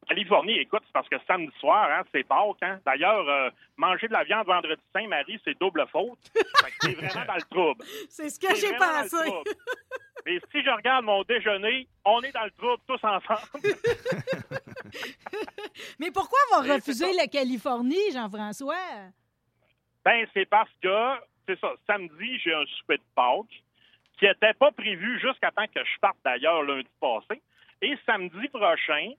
Californie, 0.08 0.60
écoute, 0.60 0.84
c'est 0.86 0.94
parce 0.94 1.10
que 1.10 1.16
samedi 1.26 1.52
soir, 1.60 1.90
hein, 1.92 2.04
c'est 2.14 2.24
Pâques. 2.24 2.62
Hein? 2.62 2.80
D'ailleurs, 2.86 3.28
euh, 3.28 3.50
manger 3.78 4.08
de 4.08 4.14
la 4.14 4.24
viande 4.24 4.46
vendredi 4.46 4.82
Saint-Marie, 4.94 5.40
c'est 5.44 5.60
double 5.60 5.86
faute. 5.92 6.20
c'est 6.82 6.94
vraiment 6.94 7.26
dans 7.26 7.36
le 7.36 7.50
trouble. 7.50 7.84
C'est 8.10 8.30
ce 8.30 8.40
que 8.40 8.54
j'ai 8.56 8.74
pensé. 8.76 9.32
Mais 10.26 10.40
si 10.52 10.64
je 10.64 10.70
regarde 10.70 11.06
mon 11.06 11.24
déjeuner, 11.24 11.88
on 12.04 12.22
est 12.22 12.32
dans 12.32 12.46
le 12.46 12.52
trouble 12.52 12.82
tous 12.88 13.04
ensemble. 13.04 13.64
Mais 16.00 16.12
pourquoi 16.12 16.40
avoir 16.52 16.76
refusé 16.76 17.12
la 17.14 17.28
Californie, 17.28 18.12
Jean-François? 18.12 19.12
Ben, 20.04 20.28
c'est 20.34 20.46
parce 20.46 20.70
que 20.82 21.16
c'est 21.48 21.60
ça. 21.60 21.74
Samedi, 21.88 22.40
j'ai 22.40 22.54
un 22.54 22.66
souper 22.78 22.98
de 22.98 23.04
Pâques 23.16 23.64
qui 24.18 24.26
n'était 24.26 24.54
pas 24.54 24.72
prévu 24.72 25.20
jusqu'à 25.20 25.52
temps 25.52 25.68
que 25.68 25.84
je 25.84 26.00
parte 26.00 26.18
d'ailleurs 26.24 26.64
lundi 26.64 26.88
passé. 27.00 27.42
Et 27.82 27.96
samedi 28.06 28.48
prochain, 28.50 29.12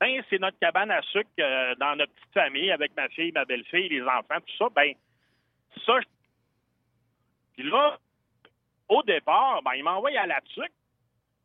ben, 0.00 0.22
c'est 0.28 0.38
notre 0.38 0.58
cabane 0.58 0.90
à 0.90 1.00
sucre 1.02 1.30
euh, 1.40 1.74
dans 1.76 1.96
notre 1.96 2.12
petite 2.12 2.32
famille 2.34 2.70
avec 2.70 2.94
ma 2.96 3.08
fille, 3.08 3.32
ma 3.32 3.44
belle-fille, 3.44 3.88
les 3.88 4.02
enfants, 4.02 4.40
tout 4.46 4.56
ça. 4.58 4.68
Ben, 4.74 4.92
ça, 5.86 6.00
je- 6.00 6.06
puis 7.54 7.62
là, 7.70 7.98
au 8.88 9.02
départ, 9.02 9.62
ben, 9.62 9.72
il 9.74 9.84
m'envoie 9.84 10.10
à 10.18 10.26
la 10.26 10.40
sucre 10.46 10.68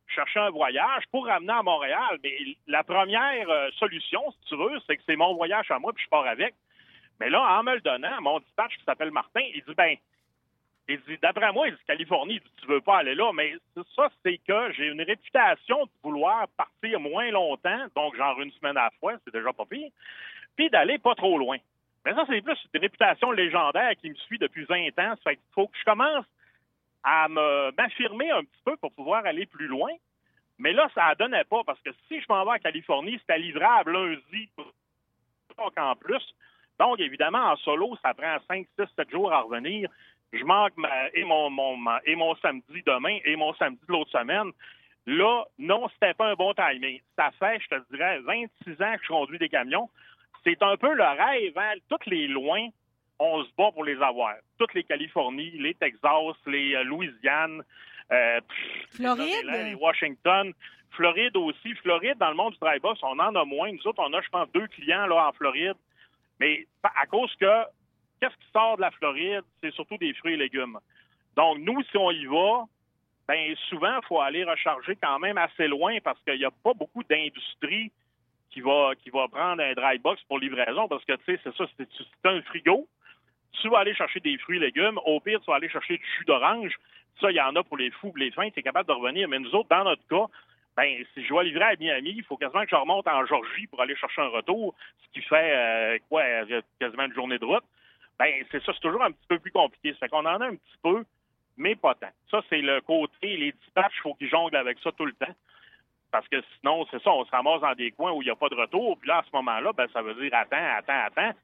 chercher 0.08 0.40
un 0.40 0.50
voyage 0.50 1.04
pour 1.12 1.26
ramener 1.26 1.52
à 1.52 1.62
Montréal. 1.62 2.18
Mais 2.22 2.36
la 2.66 2.82
première 2.82 3.48
euh, 3.48 3.70
solution, 3.78 4.20
si 4.32 4.48
tu 4.48 4.56
veux, 4.56 4.78
c'est 4.86 4.96
que 4.96 5.02
c'est 5.06 5.16
mon 5.16 5.34
voyage 5.34 5.70
à 5.70 5.78
moi, 5.78 5.92
puis 5.92 6.04
je 6.04 6.08
pars 6.10 6.26
avec. 6.26 6.54
Mais 7.20 7.30
là, 7.30 7.40
en 7.58 7.62
me 7.62 7.74
le 7.74 7.80
donnant, 7.80 8.20
mon 8.20 8.40
dispatch 8.40 8.76
qui 8.76 8.84
s'appelle 8.84 9.10
Martin, 9.12 9.40
il 9.54 9.62
dit, 9.66 9.74
ben, 9.74 9.94
il 10.94 11.00
dit, 11.02 11.18
d'après 11.22 11.52
moi, 11.52 11.68
il 11.68 11.74
dit 11.74 11.84
Californie, 11.86 12.40
tu 12.60 12.66
veux 12.66 12.80
pas 12.80 12.98
aller 12.98 13.14
là. 13.14 13.32
Mais 13.32 13.54
ça, 13.96 14.08
c'est 14.24 14.38
que 14.38 14.72
j'ai 14.72 14.86
une 14.86 15.02
réputation 15.02 15.84
de 15.84 15.90
vouloir 16.02 16.46
partir 16.56 17.00
moins 17.00 17.30
longtemps, 17.30 17.86
donc 17.94 18.16
genre 18.16 18.40
une 18.40 18.52
semaine 18.52 18.76
à 18.76 18.84
la 18.84 18.90
fois, 19.00 19.14
c'est 19.24 19.32
déjà 19.32 19.52
pas 19.52 19.64
pire, 19.66 19.90
puis 20.56 20.70
d'aller 20.70 20.98
pas 20.98 21.14
trop 21.14 21.38
loin. 21.38 21.56
Mais 22.04 22.14
ça, 22.14 22.24
c'est 22.28 22.40
plus 22.40 22.56
une 22.74 22.80
réputation 22.80 23.30
légendaire 23.30 23.92
qui 24.00 24.08
me 24.10 24.14
suit 24.14 24.38
depuis 24.38 24.64
20 24.64 24.88
ans. 24.98 25.14
Ça 25.16 25.16
fait 25.24 25.36
qu'il 25.36 25.52
faut 25.54 25.68
que 25.68 25.78
je 25.78 25.84
commence 25.84 26.24
à 27.04 27.28
me- 27.28 27.72
m'affirmer 27.76 28.30
un 28.30 28.40
petit 28.42 28.62
peu 28.64 28.76
pour 28.78 28.92
pouvoir 28.92 29.24
aller 29.26 29.46
plus 29.46 29.66
loin. 29.66 29.90
Mais 30.58 30.72
là, 30.72 30.88
ça 30.94 31.10
ne 31.10 31.14
donnait 31.16 31.44
pas 31.44 31.62
parce 31.64 31.80
que 31.80 31.90
si 32.08 32.20
je 32.20 32.26
m'en 32.28 32.44
vais 32.44 32.52
en 32.52 32.58
Californie, 32.58 33.18
c'était 33.20 33.38
livrable 33.38 33.92
lundi, 33.92 34.48
pas 35.56 35.70
qu'en 35.76 35.94
plus. 35.96 36.22
Donc, 36.78 36.98
évidemment, 37.00 37.52
en 37.52 37.56
solo, 37.56 37.96
ça 38.02 38.14
prend 38.14 38.36
5, 38.48 38.66
6, 38.78 38.86
7 38.96 39.10
jours 39.10 39.30
à 39.32 39.40
revenir. 39.40 39.90
Je 40.32 40.44
manque 40.44 40.76
ma- 40.76 41.08
et, 41.14 41.24
mon, 41.24 41.50
mon- 41.50 41.76
ma- 41.76 42.00
et 42.04 42.14
mon 42.14 42.34
samedi 42.36 42.82
demain 42.86 43.18
et 43.24 43.36
mon 43.36 43.52
samedi 43.54 43.80
de 43.88 43.92
l'autre 43.92 44.10
semaine. 44.10 44.50
Là, 45.06 45.44
non, 45.58 45.88
c'était 45.88 46.14
pas 46.14 46.28
un 46.28 46.34
bon 46.34 46.54
timing. 46.54 47.00
Ça 47.16 47.30
fait, 47.38 47.58
je 47.60 47.68
te 47.76 47.82
dirais, 47.92 48.20
26 48.20 48.72
ans 48.82 48.94
que 48.96 49.02
je 49.02 49.08
conduis 49.08 49.38
des 49.38 49.48
camions. 49.48 49.88
C'est 50.44 50.62
un 50.62 50.76
peu 50.76 50.92
le 50.94 51.02
rêve. 51.02 51.56
Hein? 51.58 51.72
Toutes 51.88 52.06
les 52.06 52.28
loin, 52.28 52.68
on 53.18 53.42
se 53.44 53.50
bat 53.58 53.72
pour 53.72 53.84
les 53.84 54.00
avoir. 54.00 54.34
Toutes 54.58 54.74
les 54.74 54.84
Californies, 54.84 55.50
les 55.58 55.74
Texas, 55.74 56.36
les 56.46 56.74
euh, 56.76 56.84
Louisiane, 56.84 57.62
euh, 58.12 58.40
pff, 58.40 58.96
Floride? 58.96 59.44
les 59.46 59.74
Washington, 59.74 60.52
Floride 60.92 61.36
aussi. 61.36 61.74
Floride, 61.76 62.18
dans 62.18 62.28
le 62.30 62.34
monde 62.36 62.52
du 62.52 62.80
box, 62.80 63.00
on 63.02 63.18
en 63.18 63.34
a 63.34 63.44
moins. 63.44 63.72
Nous 63.72 63.86
autres, 63.86 64.02
on 64.06 64.12
a, 64.12 64.20
je 64.20 64.28
pense, 64.28 64.50
deux 64.52 64.66
clients 64.68 65.06
là 65.06 65.28
en 65.28 65.32
Floride. 65.32 65.74
Mais 66.38 66.66
à 66.82 67.06
cause 67.06 67.34
que 67.36 67.64
qu'est-ce 68.20 68.36
qui 68.36 68.52
sort 68.52 68.76
de 68.76 68.82
la 68.82 68.90
Floride, 68.90 69.42
c'est 69.62 69.72
surtout 69.72 69.96
des 69.96 70.12
fruits 70.14 70.34
et 70.34 70.36
légumes. 70.36 70.78
Donc, 71.36 71.58
nous, 71.58 71.82
si 71.84 71.96
on 71.96 72.10
y 72.10 72.26
va, 72.26 72.64
ben 73.28 73.54
souvent, 73.68 73.96
il 74.02 74.06
faut 74.06 74.20
aller 74.20 74.44
recharger 74.44 74.96
quand 75.00 75.18
même 75.18 75.38
assez 75.38 75.68
loin 75.68 75.98
parce 76.02 76.20
qu'il 76.22 76.38
n'y 76.38 76.44
a 76.44 76.50
pas 76.50 76.74
beaucoup 76.74 77.02
d'industrie 77.04 77.90
qui 78.50 78.60
va, 78.60 78.92
qui 79.02 79.10
va 79.10 79.28
prendre 79.28 79.62
un 79.62 79.72
dry 79.74 79.98
box 79.98 80.20
pour 80.24 80.38
livraison 80.38 80.88
parce 80.88 81.04
que, 81.04 81.12
tu 81.12 81.24
sais, 81.26 81.40
c'est 81.44 81.54
ça, 81.56 81.64
c'est 81.78 82.28
un 82.28 82.42
frigo. 82.42 82.88
Tu 83.60 83.68
vas 83.68 83.78
aller 83.78 83.94
chercher 83.94 84.20
des 84.20 84.36
fruits 84.38 84.58
et 84.58 84.60
légumes. 84.60 84.98
Au 85.04 85.20
pire, 85.20 85.40
tu 85.40 85.46
vas 85.46 85.56
aller 85.56 85.68
chercher 85.68 85.98
du 85.98 86.04
jus 86.18 86.24
d'orange. 86.24 86.72
Ça, 87.20 87.30
il 87.30 87.36
y 87.36 87.40
en 87.40 87.54
a 87.56 87.62
pour 87.62 87.76
les 87.76 87.90
fous, 87.90 88.12
les 88.16 88.30
fins. 88.30 88.50
Tu 88.50 88.60
es 88.60 88.62
capable 88.62 88.88
de 88.88 88.94
revenir. 88.94 89.28
Mais 89.28 89.38
nous 89.38 89.54
autres, 89.54 89.68
dans 89.68 89.84
notre 89.84 90.06
cas, 90.08 90.26
ben, 90.76 91.04
si 91.14 91.24
je 91.24 91.34
vais 91.34 91.44
livrer 91.44 91.64
à 91.64 91.76
Miami, 91.76 92.14
il 92.16 92.24
faut 92.24 92.36
quasiment 92.36 92.62
que 92.62 92.70
je 92.70 92.76
remonte 92.76 93.06
en 93.06 93.26
Georgie 93.26 93.66
pour 93.66 93.80
aller 93.80 93.96
chercher 93.96 94.22
un 94.22 94.28
retour, 94.28 94.74
ce 95.04 95.12
qui 95.12 95.26
fait, 95.26 95.52
euh, 95.56 95.98
quoi, 96.08 96.22
euh, 96.22 96.62
quasiment 96.80 97.04
une 97.04 97.14
journée 97.14 97.38
de 97.38 97.44
route. 97.44 97.64
Ben, 98.20 98.44
c'est 98.52 98.62
ça, 98.62 98.72
c'est 98.74 98.82
toujours 98.82 99.02
un 99.02 99.12
petit 99.12 99.26
peu 99.26 99.38
plus 99.38 99.50
compliqué. 99.50 99.94
Ça 99.94 100.00
fait 100.00 100.08
qu'on 100.10 100.26
en 100.26 100.40
a 100.42 100.46
un 100.46 100.56
petit 100.56 100.78
peu, 100.82 101.04
mais 101.56 101.74
pas 101.74 101.94
tant. 101.94 102.10
Ça, 102.30 102.42
c'est 102.50 102.60
le 102.60 102.82
côté, 102.82 103.34
les 103.38 103.52
dispatchs, 103.52 103.94
il 103.96 104.02
faut 104.02 104.14
qu'ils 104.14 104.28
jonglent 104.28 104.56
avec 104.56 104.78
ça 104.80 104.92
tout 104.92 105.06
le 105.06 105.14
temps. 105.14 105.34
Parce 106.12 106.28
que 106.28 106.36
sinon, 106.58 106.86
c'est 106.90 107.02
ça, 107.02 107.12
on 107.12 107.24
se 107.24 107.30
ramasse 107.30 107.62
dans 107.62 107.72
des 107.72 107.92
coins 107.92 108.12
où 108.12 108.20
il 108.20 108.26
n'y 108.26 108.30
a 108.30 108.36
pas 108.36 108.50
de 108.50 108.56
retour. 108.56 108.98
Puis 108.98 109.08
là, 109.08 109.20
à 109.20 109.22
ce 109.22 109.34
moment-là, 109.36 109.72
ben, 109.72 109.86
ça 109.94 110.02
veut 110.02 110.12
dire 110.16 110.34
attends, 110.34 110.56
attends, 110.76 111.02
attends. 111.06 111.38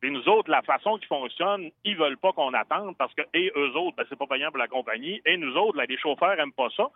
Puis 0.00 0.12
nous 0.12 0.28
autres, 0.28 0.48
la 0.48 0.62
façon 0.62 0.98
qui 0.98 1.06
fonctionne, 1.06 1.72
ils 1.84 1.96
veulent 1.96 2.16
pas 2.16 2.32
qu'on 2.32 2.54
attende 2.54 2.96
parce 2.96 3.12
que, 3.14 3.22
et 3.34 3.50
eux 3.56 3.76
autres, 3.76 3.96
ben, 3.96 4.06
c'est 4.08 4.16
pas 4.16 4.28
payant 4.28 4.50
pour 4.50 4.58
la 4.58 4.68
compagnie. 4.68 5.20
Et 5.26 5.36
nous 5.36 5.56
autres, 5.56 5.78
là, 5.78 5.84
les 5.88 5.98
chauffeurs 5.98 6.38
aiment 6.38 6.52
pas 6.52 6.68
ça. 6.76 6.88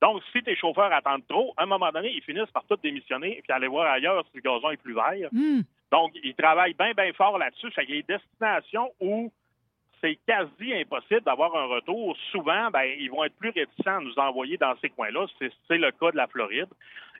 Donc, 0.00 0.22
si 0.32 0.42
tes 0.42 0.56
chauffeurs 0.56 0.90
attendent 0.90 1.26
trop, 1.28 1.52
à 1.58 1.64
un 1.64 1.66
moment 1.66 1.90
donné, 1.90 2.12
ils 2.14 2.22
finissent 2.22 2.50
par 2.50 2.64
tout 2.64 2.78
démissionner 2.82 3.42
et 3.46 3.52
aller 3.52 3.68
voir 3.68 3.92
ailleurs 3.92 4.24
si 4.30 4.38
le 4.38 4.40
gazon 4.40 4.70
est 4.70 4.78
plus 4.78 4.94
vert. 4.94 5.28
Hmm. 5.32 5.60
Donc, 5.90 6.12
ils 6.22 6.34
travaillent 6.34 6.74
bien, 6.74 6.92
bien 6.92 7.12
fort 7.12 7.38
là-dessus. 7.38 7.70
Qu'il 7.70 7.90
y 7.90 7.98
a 7.98 8.02
des 8.02 8.14
destinations 8.14 8.92
où 9.00 9.32
c'est 10.00 10.18
quasi 10.26 10.74
impossible 10.74 11.22
d'avoir 11.22 11.54
un 11.56 11.66
retour. 11.66 12.16
Souvent, 12.30 12.70
ben, 12.70 12.84
ils 12.98 13.10
vont 13.10 13.24
être 13.24 13.36
plus 13.36 13.50
réticents 13.50 13.96
à 13.96 14.00
nous 14.00 14.18
envoyer 14.18 14.56
dans 14.56 14.74
ces 14.80 14.90
coins-là. 14.90 15.26
C'est 15.38 15.78
le 15.78 15.90
cas 15.92 16.10
de 16.10 16.16
la 16.16 16.26
Floride. 16.26 16.68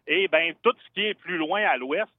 Et 0.06 0.28
ben, 0.28 0.54
tout 0.62 0.74
ce 0.86 0.92
qui 0.94 1.06
est 1.06 1.14
plus 1.14 1.36
loin 1.36 1.62
à 1.62 1.76
l'ouest, 1.76 2.10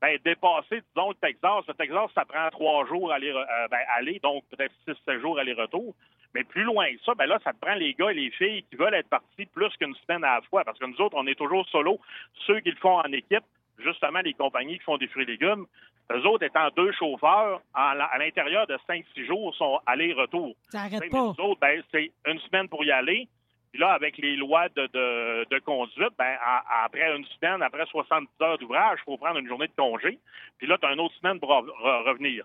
ben, 0.00 0.16
dépasser, 0.24 0.82
disons, 0.94 1.10
le 1.10 1.14
Texas. 1.16 1.64
Le 1.66 1.74
Texas, 1.74 2.10
ça 2.14 2.24
prend 2.24 2.48
trois 2.50 2.86
jours 2.86 3.10
à 3.10 3.16
aller, 3.16 3.30
euh, 3.30 3.68
ben, 3.68 3.80
aller 3.96 4.20
donc 4.20 4.44
peut-être 4.50 4.72
six, 4.86 4.94
sept 5.04 5.20
jours 5.20 5.38
aller-retour. 5.38 5.94
Mais 6.34 6.44
plus 6.44 6.62
loin 6.62 6.86
que 6.92 7.00
ça, 7.04 7.14
ben 7.14 7.26
là, 7.26 7.38
ça 7.42 7.52
prend 7.58 7.74
les 7.74 7.94
gars 7.94 8.10
et 8.10 8.14
les 8.14 8.30
filles 8.30 8.62
qui 8.70 8.76
veulent 8.76 8.94
être 8.94 9.08
partis 9.08 9.46
plus 9.46 9.74
qu'une 9.78 9.94
semaine 9.94 10.22
à 10.24 10.36
la 10.36 10.42
fois. 10.42 10.62
Parce 10.62 10.78
que 10.78 10.84
nous 10.84 11.00
autres, 11.00 11.16
on 11.16 11.26
est 11.26 11.34
toujours 11.34 11.66
solo. 11.68 11.98
Ceux 12.46 12.60
qui 12.60 12.70
le 12.70 12.76
font 12.76 12.98
en 12.98 13.12
équipe, 13.12 13.44
justement, 13.78 14.20
les 14.20 14.34
compagnies 14.34 14.78
qui 14.78 14.84
font 14.84 14.96
des 14.98 15.08
fruits 15.08 15.24
et 15.24 15.26
légumes, 15.26 15.66
eux 16.12 16.26
autres 16.26 16.44
étant 16.44 16.68
deux 16.76 16.92
chauffeurs, 16.92 17.60
à 17.74 17.94
l'intérieur 18.18 18.66
de 18.66 18.78
cinq, 18.86 19.04
six 19.14 19.26
jours, 19.26 19.54
sont 19.56 19.78
aller-retour. 19.86 20.54
Ça 20.70 20.84
Tu 20.84 20.88
sais, 20.90 20.96
arrête 20.96 21.00
mais 21.00 21.08
pas. 21.10 21.18
nous 21.38 21.44
autres, 21.44 21.60
ben, 21.60 21.82
c'est 21.92 22.10
une 22.26 22.38
semaine 22.40 22.68
pour 22.68 22.84
y 22.84 22.90
aller. 22.90 23.28
Puis 23.70 23.80
là, 23.80 23.92
avec 23.92 24.16
les 24.16 24.34
lois 24.36 24.68
de, 24.70 24.86
de, 24.86 25.46
de 25.50 25.58
conduite, 25.58 26.12
ben, 26.18 26.36
à- 26.42 26.84
après 26.84 27.14
une 27.14 27.26
semaine, 27.26 27.60
après 27.62 27.84
70 27.84 28.26
heures 28.40 28.56
d'ouvrage, 28.56 28.98
il 29.02 29.04
faut 29.04 29.18
prendre 29.18 29.38
une 29.38 29.46
journée 29.48 29.66
de 29.68 29.74
congé. 29.76 30.18
Puis 30.56 30.66
là, 30.66 30.78
tu 30.78 30.86
as 30.86 30.92
une 30.94 31.00
autre 31.00 31.14
semaine 31.16 31.38
pour 31.38 31.50
re- 31.50 31.66
re- 31.66 32.04
revenir. 32.08 32.44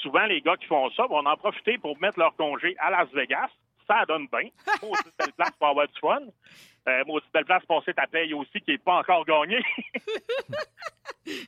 Souvent, 0.00 0.24
les 0.24 0.40
gars 0.40 0.56
qui 0.56 0.64
font 0.66 0.88
ça 0.92 1.06
vont 1.06 1.18
en 1.26 1.36
profiter 1.36 1.76
pour 1.76 2.00
mettre 2.00 2.18
leur 2.18 2.34
congé 2.36 2.74
à 2.78 2.90
Las 2.90 3.10
Vegas. 3.12 3.50
Ça 3.86 4.06
donne 4.08 4.26
bien. 4.32 4.48
Maudite 4.82 5.12
belle 5.18 5.32
place 5.36 5.50
pour 5.58 5.68
avoir 5.68 5.86
du 5.86 6.00
fun. 6.00 6.20
Euh, 6.86 7.02
maudite 7.06 7.32
belle 7.32 7.44
place 7.46 7.64
pour 7.64 7.78
passer 7.80 7.94
ta 7.94 8.06
paye 8.06 8.34
aussi 8.34 8.60
qui 8.60 8.72
n'est 8.72 8.78
pas 8.78 8.96
encore 8.98 9.24
gagnée. 9.24 9.62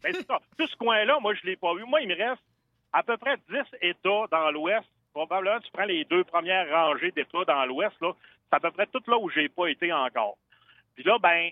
Ben, 0.02 0.12
c'est 0.14 0.26
ça. 0.26 0.38
Tout 0.56 0.66
ce 0.66 0.76
coin-là, 0.76 1.18
moi, 1.20 1.34
je 1.34 1.42
l'ai 1.46 1.56
pas 1.56 1.74
vu. 1.74 1.84
Moi, 1.84 2.00
il 2.00 2.08
me 2.08 2.16
reste 2.16 2.42
à 2.92 3.02
peu 3.02 3.16
près 3.18 3.36
10 3.50 3.56
États 3.82 4.24
dans 4.30 4.50
l'Ouest. 4.50 4.88
Probablement, 5.12 5.60
tu 5.60 5.70
prends 5.70 5.84
les 5.84 6.04
deux 6.04 6.24
premières 6.24 6.68
rangées 6.70 7.10
d'États 7.10 7.44
dans 7.46 7.64
l'Ouest, 7.66 7.94
là. 8.00 8.12
C'est 8.48 8.56
à 8.56 8.60
peu 8.60 8.70
près 8.70 8.86
tout 8.86 9.02
là 9.06 9.18
où 9.18 9.28
j'ai 9.30 9.48
pas 9.48 9.66
été 9.66 9.92
encore. 9.92 10.36
Puis 10.94 11.04
là, 11.04 11.18
ben, 11.18 11.50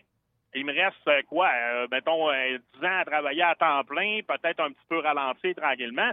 il 0.54 0.64
me 0.64 0.72
reste 0.72 1.06
euh, 1.08 1.22
quoi? 1.28 1.50
euh, 1.54 1.86
mettons, 1.90 2.30
euh, 2.30 2.58
10 2.80 2.84
ans 2.86 2.98
à 3.00 3.04
travailler 3.04 3.42
à 3.42 3.54
temps 3.56 3.84
plein, 3.84 4.20
peut-être 4.26 4.60
un 4.60 4.70
petit 4.70 4.86
peu 4.88 5.00
ralenti 5.00 5.54
tranquillement. 5.54 6.10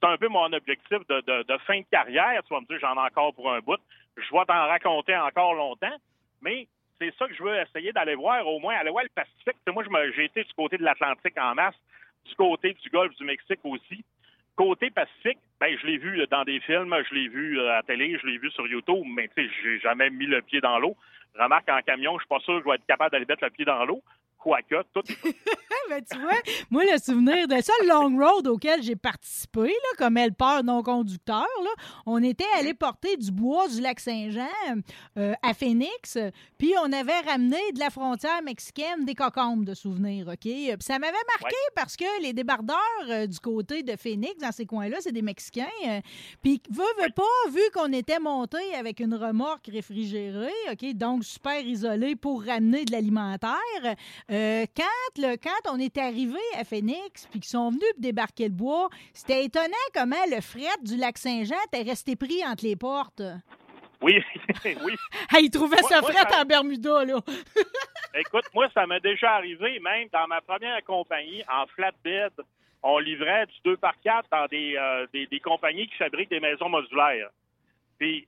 C'est 0.00 0.08
un 0.08 0.16
peu 0.16 0.28
mon 0.28 0.50
objectif 0.52 1.06
de, 1.08 1.20
de- 1.20 1.42
de 1.42 1.58
fin 1.66 1.80
de 1.80 1.86
carrière. 1.90 2.42
Tu 2.44 2.54
vas 2.54 2.60
me 2.60 2.66
dire, 2.66 2.78
j'en 2.80 2.94
ai 2.94 3.06
encore 3.06 3.34
pour 3.34 3.52
un 3.52 3.60
bout. 3.60 3.78
Je 4.16 4.22
vais 4.32 4.44
t'en 4.46 4.66
raconter 4.68 5.16
encore 5.16 5.54
longtemps. 5.54 5.96
Mais 6.40 6.66
c'est 7.02 7.14
ça 7.18 7.26
que 7.26 7.34
je 7.34 7.42
veux 7.42 7.58
essayer 7.58 7.92
d'aller 7.92 8.14
voir, 8.14 8.46
au 8.46 8.60
moins 8.60 8.76
aller 8.76 8.90
voir 8.90 9.02
le 9.02 9.10
Pacifique. 9.10 9.56
Moi, 9.66 9.84
j'ai 10.14 10.26
été 10.26 10.44
du 10.44 10.52
côté 10.54 10.78
de 10.78 10.84
l'Atlantique 10.84 11.36
en 11.36 11.54
masse, 11.54 11.74
du 12.24 12.34
côté 12.36 12.74
du 12.74 12.88
Golfe 12.90 13.16
du 13.16 13.24
Mexique 13.24 13.58
aussi. 13.64 14.04
Côté 14.54 14.90
Pacifique, 14.90 15.38
ben, 15.58 15.76
je 15.80 15.86
l'ai 15.86 15.98
vu 15.98 16.24
dans 16.30 16.44
des 16.44 16.60
films, 16.60 16.94
je 17.08 17.14
l'ai 17.14 17.28
vu 17.28 17.58
euh, 17.58 17.70
à 17.70 17.76
la 17.76 17.82
télé, 17.82 18.18
je 18.20 18.26
l'ai 18.26 18.38
vu 18.38 18.50
sur 18.50 18.66
YouTube, 18.66 19.04
mais 19.16 19.28
tu 19.28 19.42
sais, 19.42 19.50
j'ai 19.62 19.80
jamais 19.80 20.10
mis 20.10 20.26
le 20.26 20.42
pied 20.42 20.60
dans 20.60 20.78
l'eau. 20.78 20.94
Remarque, 21.34 21.68
en 21.70 21.80
camion, 21.80 22.18
je 22.18 22.24
suis 22.24 22.28
pas 22.28 22.40
sûr 22.40 22.58
que 22.58 22.64
je 22.64 22.68
vais 22.68 22.74
être 22.76 22.86
capable 22.86 23.10
d'aller 23.12 23.24
mettre 23.26 23.42
le 23.42 23.50
pied 23.50 23.64
dans 23.64 23.84
l'eau. 23.84 24.02
Tout 24.92 25.02
Ben, 25.90 26.02
tu 26.10 26.18
vois, 26.18 26.32
moi, 26.70 26.84
le 26.84 26.98
souvenir 26.98 27.48
de 27.48 27.60
ça, 27.60 27.72
le 27.82 27.88
long 27.88 28.16
road 28.16 28.46
auquel 28.46 28.82
j'ai 28.82 28.96
participé, 28.96 29.66
là, 29.66 29.96
comme 29.98 30.16
helpeur 30.16 30.62
non 30.64 30.82
conducteur, 30.82 31.46
là, 31.62 31.70
on 32.06 32.22
était 32.22 32.46
allé 32.58 32.72
porter 32.72 33.16
du 33.16 33.30
bois 33.30 33.68
du 33.68 33.80
lac 33.80 34.00
Saint-Jean 34.00 34.46
euh, 35.18 35.34
à 35.42 35.54
Phoenix, 35.54 36.16
puis 36.56 36.72
on 36.82 36.92
avait 36.92 37.20
ramené 37.20 37.60
de 37.74 37.78
la 37.78 37.90
frontière 37.90 38.42
mexicaine 38.42 39.04
des 39.04 39.14
cocombes 39.14 39.64
de 39.64 39.74
souvenirs, 39.74 40.28
OK? 40.28 40.38
Puis 40.40 40.76
ça 40.80 40.98
m'avait 40.98 41.12
marqué 41.40 41.56
parce 41.74 41.96
que 41.96 42.22
les 42.22 42.32
débardeurs 42.32 42.76
euh, 43.08 43.26
du 43.26 43.38
côté 43.38 43.82
de 43.82 43.96
Phoenix, 43.96 44.36
dans 44.40 44.52
ces 44.52 44.66
coins-là, 44.66 44.98
c'est 45.00 45.12
des 45.12 45.22
Mexicains. 45.22 45.66
euh, 45.88 46.00
puis, 46.42 46.62
veut, 46.70 47.02
veut 47.02 47.12
pas, 47.14 47.22
vu 47.50 47.60
qu'on 47.74 47.92
était 47.92 48.18
monté 48.20 48.58
avec 48.78 49.00
une 49.00 49.14
remorque 49.14 49.68
réfrigérée, 49.70 50.50
OK, 50.70 50.94
donc 50.94 51.24
super 51.24 51.60
isolé 51.60 52.16
pour 52.16 52.44
ramener 52.44 52.84
de 52.84 52.92
l'alimentaire, 52.92 53.96
euh, 54.32 54.64
quand, 54.76 55.18
le, 55.22 55.36
quand 55.36 55.70
on 55.72 55.78
est 55.78 55.96
arrivé 55.98 56.38
à 56.58 56.64
Phoenix 56.64 57.26
puis 57.30 57.40
qu'ils 57.40 57.50
sont 57.50 57.70
venus 57.70 57.82
débarquer 57.98 58.44
le 58.44 58.54
bois, 58.54 58.88
c'était 59.12 59.44
étonnant 59.44 59.66
comment 59.94 60.16
le 60.30 60.40
fret 60.40 60.78
du 60.82 60.96
lac 60.96 61.18
Saint-Jean 61.18 61.56
était 61.72 61.82
resté 61.88 62.16
pris 62.16 62.44
entre 62.46 62.64
les 62.64 62.76
portes. 62.76 63.22
Oui, 64.00 64.20
oui. 64.64 64.96
Il 65.40 65.50
trouvait 65.50 65.76
Moi- 65.82 66.00
moi, 66.00 66.12
ça- 66.12 66.40
en 66.40 66.44
Bermuda, 66.44 67.04
là. 67.04 67.20
Écoute, 68.14 68.44
moi, 68.54 68.68
ça 68.74 68.86
m'est 68.86 69.00
déjà 69.00 69.32
arrivé, 69.34 69.78
même 69.80 70.08
dans 70.12 70.26
ma 70.26 70.40
première 70.40 70.82
compagnie, 70.84 71.42
en 71.50 71.66
flatbed, 71.68 72.32
on 72.82 72.98
livrait 72.98 73.46
du 73.46 73.54
2 73.64 73.76
par 73.76 73.94
4 74.00 74.28
dans 74.30 74.46
des, 74.46 74.74
euh, 74.76 75.06
des, 75.12 75.26
des 75.26 75.40
compagnies 75.40 75.86
qui 75.88 75.94
fabriquent 75.96 76.30
des 76.30 76.40
maisons 76.40 76.68
modulaires. 76.68 77.30
Puis 77.98 78.26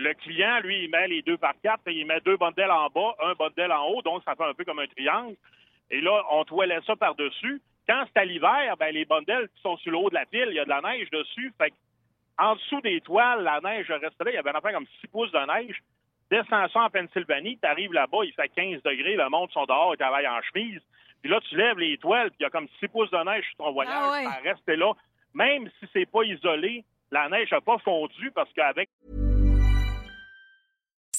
le 0.00 0.14
client, 0.14 0.60
lui, 0.62 0.84
il 0.84 0.90
met 0.90 1.08
les 1.08 1.22
deux 1.22 1.36
par 1.36 1.54
quatre, 1.62 1.82
puis 1.84 1.96
il 1.96 2.06
met 2.06 2.20
deux 2.20 2.36
bundles 2.36 2.70
en 2.70 2.88
bas, 2.88 3.14
un 3.20 3.34
bundle 3.34 3.72
en 3.72 3.86
haut, 3.88 4.02
donc 4.02 4.22
ça 4.24 4.34
fait 4.34 4.44
un 4.44 4.54
peu 4.54 4.64
comme 4.64 4.78
un 4.78 4.86
triangle. 4.86 5.36
Et 5.90 6.00
là, 6.00 6.22
on 6.30 6.44
toilait 6.44 6.80
ça 6.86 6.96
par-dessus. 6.96 7.60
Quand 7.88 8.04
c'est 8.06 8.20
à 8.20 8.24
l'hiver, 8.24 8.76
ben, 8.78 8.92
les 8.94 9.04
bundles 9.04 9.48
qui 9.54 9.62
sont 9.62 9.76
sur 9.78 9.90
le 9.92 9.98
haut 9.98 10.10
de 10.10 10.14
la 10.14 10.26
pile, 10.26 10.46
il 10.48 10.54
y 10.54 10.60
a 10.60 10.64
de 10.64 10.68
la 10.68 10.80
neige 10.80 11.10
dessus. 11.10 11.52
Fait 11.58 11.72
en 12.38 12.54
dessous 12.54 12.80
des 12.80 13.00
toiles, 13.00 13.42
la 13.42 13.60
neige 13.60 13.90
reste 13.90 14.22
là. 14.24 14.30
Il 14.30 14.34
y 14.34 14.38
avait 14.38 14.50
un 14.50 14.54
affaire 14.54 14.72
comme 14.72 14.86
6 15.00 15.08
pouces 15.08 15.32
de 15.32 15.38
neige. 15.52 15.76
Descends 16.30 16.68
ça 16.68 16.82
en 16.82 16.90
Pennsylvanie, 16.90 17.58
tu 17.60 17.68
arrives 17.68 17.92
là-bas, 17.92 18.18
il 18.24 18.32
fait 18.32 18.48
15 18.54 18.82
degrés, 18.84 19.16
le 19.16 19.28
monde 19.28 19.50
sont 19.50 19.64
dehors, 19.64 19.94
ils 19.94 19.98
travaillent 19.98 20.28
en 20.28 20.40
chemise. 20.42 20.80
Puis 21.20 21.30
là, 21.30 21.40
tu 21.40 21.56
lèves 21.56 21.78
les 21.78 21.98
toiles, 21.98 22.28
puis 22.30 22.36
il 22.40 22.42
y 22.44 22.46
a 22.46 22.50
comme 22.50 22.68
6 22.78 22.88
pouces 22.88 23.10
de 23.10 23.18
neige 23.24 23.44
sur 23.48 23.56
ton 23.64 23.72
voyage, 23.72 23.94
Ah 23.96 24.10
ouais. 24.12 24.24
ça 24.24 24.40
reste 24.44 24.68
là. 24.68 24.92
Même 25.34 25.68
si 25.80 25.86
c'est 25.92 26.08
pas 26.10 26.22
isolé, 26.22 26.84
la 27.10 27.28
neige 27.28 27.50
n'a 27.50 27.60
pas 27.60 27.78
fondu 27.78 28.30
parce 28.30 28.50
qu'avec 28.52 28.88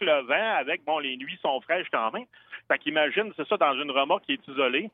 le 0.00 0.22
vent, 0.22 0.56
avec, 0.56 0.84
bon, 0.84 0.98
les 0.98 1.16
nuits 1.16 1.38
sont 1.42 1.60
fraîches 1.60 1.88
quand 1.92 2.10
même. 2.12 2.26
Fait 2.68 2.78
qu'imagine, 2.78 3.32
c'est 3.36 3.48
ça, 3.48 3.56
dans 3.56 3.74
une 3.74 3.90
remorque 3.90 4.24
qui 4.24 4.32
est 4.32 4.48
isolée. 4.48 4.90